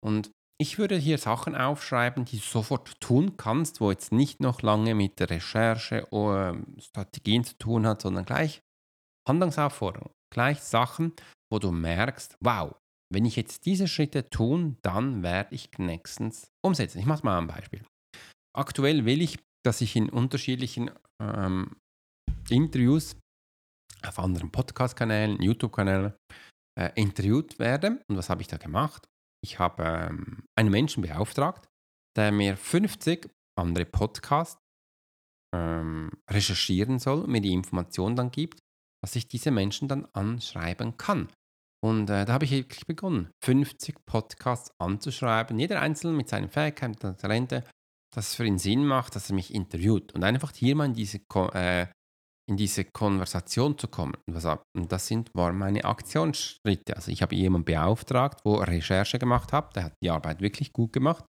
Und 0.03 0.31
ich 0.59 0.79
würde 0.79 0.97
hier 0.97 1.17
Sachen 1.17 1.55
aufschreiben, 1.55 2.25
die 2.25 2.37
du 2.37 2.43
sofort 2.43 2.99
tun 2.99 3.37
kannst, 3.37 3.79
wo 3.79 3.91
jetzt 3.91 4.11
nicht 4.11 4.39
noch 4.39 4.61
lange 4.61 4.95
mit 4.95 5.19
der 5.19 5.29
Recherche 5.29 6.07
oder 6.11 6.57
Strategien 6.79 7.43
zu 7.43 7.57
tun 7.57 7.85
hat, 7.85 8.01
sondern 8.01 8.25
gleich 8.25 8.61
Handlungsaufforderung, 9.27 10.11
gleich 10.33 10.61
Sachen, 10.61 11.13
wo 11.51 11.59
du 11.59 11.71
merkst, 11.71 12.37
wow, 12.39 12.75
wenn 13.13 13.25
ich 13.25 13.35
jetzt 13.35 13.65
diese 13.65 13.87
Schritte 13.87 14.29
tun, 14.29 14.77
dann 14.81 15.21
werde 15.21 15.53
ich 15.53 15.69
nächstens 15.77 16.51
umsetzen. 16.65 16.99
Ich 16.99 17.05
mache 17.05 17.23
mal 17.23 17.37
ein 17.37 17.47
Beispiel. 17.47 17.85
Aktuell 18.55 19.05
will 19.05 19.21
ich, 19.21 19.37
dass 19.63 19.81
ich 19.81 19.95
in 19.95 20.09
unterschiedlichen 20.09 20.89
ähm, 21.21 21.77
Interviews 22.49 23.15
auf 24.05 24.19
anderen 24.19 24.51
Podcast-Kanälen, 24.51 25.41
YouTube-Kanälen 25.41 26.13
äh, 26.77 26.91
interviewt 26.95 27.59
werde. 27.59 28.01
Und 28.07 28.17
was 28.17 28.29
habe 28.29 28.41
ich 28.41 28.47
da 28.47 28.57
gemacht? 28.57 29.07
Ich 29.43 29.59
habe 29.59 29.83
ähm, 29.83 30.43
einen 30.55 30.69
Menschen 30.69 31.01
beauftragt, 31.01 31.67
der 32.15 32.31
mir 32.31 32.57
50 32.57 33.29
andere 33.57 33.85
Podcasts 33.85 34.61
ähm, 35.55 36.11
recherchieren 36.29 36.99
soll, 36.99 37.27
mir 37.27 37.41
die 37.41 37.53
Information 37.53 38.15
dann 38.15 38.31
gibt, 38.31 38.59
dass 39.03 39.15
ich 39.15 39.27
diese 39.27 39.51
Menschen 39.51 39.87
dann 39.87 40.05
anschreiben 40.13 40.97
kann. 40.97 41.29
Und 41.83 42.09
äh, 42.09 42.25
da 42.25 42.33
habe 42.33 42.45
ich 42.45 42.51
wirklich 42.51 42.85
begonnen, 42.85 43.29
50 43.43 44.05
Podcasts 44.05 44.71
anzuschreiben, 44.79 45.59
jeder 45.59 45.81
einzelne 45.81 46.13
mit 46.13 46.27
seinen 46.27 46.49
Fähigkeiten 46.49 47.07
und 47.07 47.19
Talenten. 47.19 47.63
dass 48.15 48.29
es 48.29 48.35
für 48.35 48.45
ihn 48.45 48.57
Sinn 48.57 48.85
macht, 48.85 49.15
dass 49.15 49.29
er 49.29 49.35
mich 49.35 49.53
interviewt 49.53 50.13
und 50.13 50.23
einfach 50.23 50.51
hier 50.53 50.75
mal 50.75 50.85
in 50.85 50.93
diese, 50.93 51.19
äh, 51.53 51.87
in 52.49 52.57
diese 52.57 52.85
Konversation 52.85 53.77
zu 53.77 53.87
kommen. 53.87 54.15
Und 54.25 54.91
das 54.91 55.07
sind, 55.07 55.29
waren 55.35 55.57
meine 55.57 55.83
Aktionsschritte. 55.83 56.95
Also 56.95 57.11
ich 57.11 57.21
habe 57.21 57.35
jemanden 57.35 57.65
beauftragt, 57.65 58.39
wo 58.45 58.55
Recherche 58.55 59.19
gemacht 59.19 59.51
hat, 59.51 59.75
der 59.75 59.85
hat 59.85 59.93
die 60.01 60.09
Arbeit 60.09 60.41
wirklich 60.41 60.71
gut 60.71 60.93
gemacht. 60.93 61.25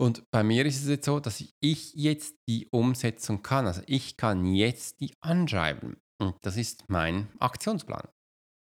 Und 0.00 0.24
bei 0.32 0.42
mir 0.42 0.66
ist 0.66 0.82
es 0.82 0.88
jetzt 0.88 1.06
so, 1.06 1.20
dass 1.20 1.44
ich 1.60 1.94
jetzt 1.94 2.36
die 2.48 2.66
Umsetzung 2.72 3.42
kann. 3.42 3.66
Also 3.66 3.82
ich 3.86 4.16
kann 4.16 4.44
jetzt 4.44 5.00
die 5.00 5.14
anschreiben. 5.20 5.96
Und 6.20 6.36
das 6.42 6.56
ist 6.56 6.84
mein 6.88 7.28
Aktionsplan. 7.38 8.08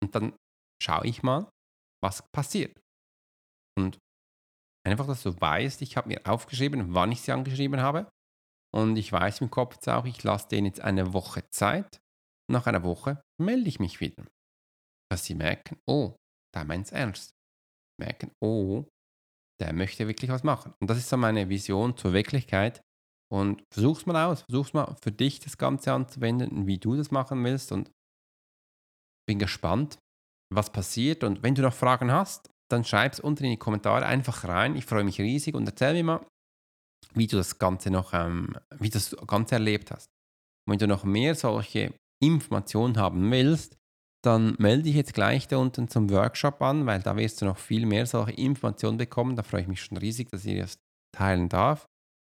Und 0.03 0.13
dann 0.13 0.35
schaue 0.81 1.07
ich 1.07 1.23
mal, 1.23 1.49
was 2.03 2.29
passiert. 2.31 2.79
Und 3.75 3.97
einfach, 4.85 5.07
dass 5.07 5.23
du 5.23 5.39
weißt, 5.39 5.81
ich 5.81 5.97
habe 5.97 6.09
mir 6.09 6.21
aufgeschrieben, 6.25 6.93
wann 6.93 7.11
ich 7.11 7.21
sie 7.21 7.31
angeschrieben 7.31 7.81
habe. 7.81 8.07
Und 8.73 8.97
ich 8.97 9.11
weiß 9.11 9.41
im 9.41 9.51
Kopf 9.51 9.75
jetzt 9.75 9.89
auch, 9.89 10.05
ich 10.05 10.23
lasse 10.23 10.47
denen 10.47 10.67
jetzt 10.67 10.81
eine 10.81 11.13
Woche 11.13 11.47
Zeit. 11.49 12.01
Nach 12.51 12.65
einer 12.67 12.83
Woche 12.83 13.21
melde 13.39 13.69
ich 13.69 13.79
mich 13.79 13.99
wieder. 13.99 14.25
Dass 15.11 15.25
sie 15.25 15.35
merken, 15.35 15.77
oh, 15.87 16.15
da 16.53 16.63
meint 16.63 16.87
es 16.87 16.91
ernst. 16.91 17.31
Merken, 17.99 18.31
oh, 18.41 18.85
der 19.61 19.73
möchte 19.73 20.07
wirklich 20.07 20.31
was 20.31 20.43
machen. 20.43 20.73
Und 20.81 20.89
das 20.89 20.97
ist 20.97 21.09
so 21.09 21.17
meine 21.17 21.49
Vision 21.49 21.95
zur 21.95 22.13
Wirklichkeit. 22.13 22.81
Und 23.31 23.63
versuch's 23.71 24.05
mal 24.05 24.25
aus, 24.25 24.41
versuch's 24.41 24.73
mal 24.73 24.95
für 25.01 25.11
dich 25.11 25.39
das 25.39 25.57
Ganze 25.57 25.93
anzuwenden, 25.93 26.67
wie 26.67 26.77
du 26.77 26.95
das 26.95 27.11
machen 27.11 27.43
willst. 27.43 27.71
Und 27.71 27.91
bin 29.27 29.39
gespannt, 29.39 29.99
was 30.53 30.71
passiert. 30.71 31.23
Und 31.23 31.43
wenn 31.43 31.55
du 31.55 31.61
noch 31.61 31.73
Fragen 31.73 32.11
hast, 32.11 32.49
dann 32.71 32.83
schreib 32.83 33.13
es 33.13 33.19
unten 33.19 33.45
in 33.45 33.51
die 33.51 33.57
Kommentare 33.57 34.05
einfach 34.05 34.43
rein. 34.45 34.75
Ich 34.75 34.85
freue 34.85 35.03
mich 35.03 35.21
riesig 35.21 35.53
und 35.55 35.67
erzähl 35.67 35.93
mir 35.93 36.03
mal, 36.03 36.27
wie 37.15 37.27
du 37.27 37.37
das 37.37 37.59
Ganze 37.59 37.91
noch, 37.91 38.13
ähm, 38.13 38.55
wie 38.79 38.89
das 38.89 39.15
Ganze 39.27 39.55
erlebt 39.55 39.91
hast. 39.91 40.09
Wenn 40.67 40.79
du 40.79 40.87
noch 40.87 41.03
mehr 41.03 41.35
solche 41.35 41.93
Informationen 42.21 42.97
haben 42.97 43.29
willst, 43.31 43.77
dann 44.23 44.55
melde 44.57 44.83
dich 44.83 44.95
jetzt 44.95 45.13
gleich 45.13 45.47
da 45.47 45.57
unten 45.57 45.89
zum 45.89 46.09
Workshop 46.09 46.61
an, 46.61 46.85
weil 46.85 47.01
da 47.01 47.15
wirst 47.17 47.41
du 47.41 47.45
noch 47.45 47.57
viel 47.57 47.85
mehr 47.85 48.05
solche 48.05 48.31
Informationen 48.31 48.97
bekommen. 48.97 49.35
Da 49.35 49.43
freue 49.43 49.61
ich 49.61 49.67
mich 49.67 49.81
schon 49.81 49.97
riesig, 49.97 50.29
dass 50.31 50.45
ich 50.45 50.57
das 50.57 50.77
teilen 51.11 51.49
darf. 51.49 51.87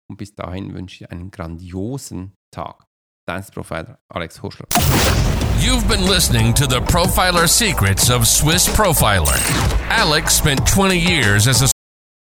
Und 0.10 0.18
bis 0.18 0.36
dahin 0.36 0.74
wünsche 0.74 1.04
ich 1.04 1.12
einen 1.12 1.32
grandiosen 1.32 2.34
Tag. 2.52 2.86
Dance 3.28 3.52
Profiler 3.52 3.98
Alex 4.10 4.42
Huschler. 4.44 4.68
You've 5.60 5.88
been 5.88 6.06
listening 6.08 6.54
to 6.54 6.68
the 6.68 6.80
Profiler 6.82 7.48
Secrets 7.48 8.12
of 8.12 8.28
Swiss 8.28 8.68
Profiler. 8.68 9.40
Alex 9.90 10.38
spent 10.38 10.68
20 10.68 10.96
years 10.96 11.48
as 11.48 11.64
a 11.64 11.75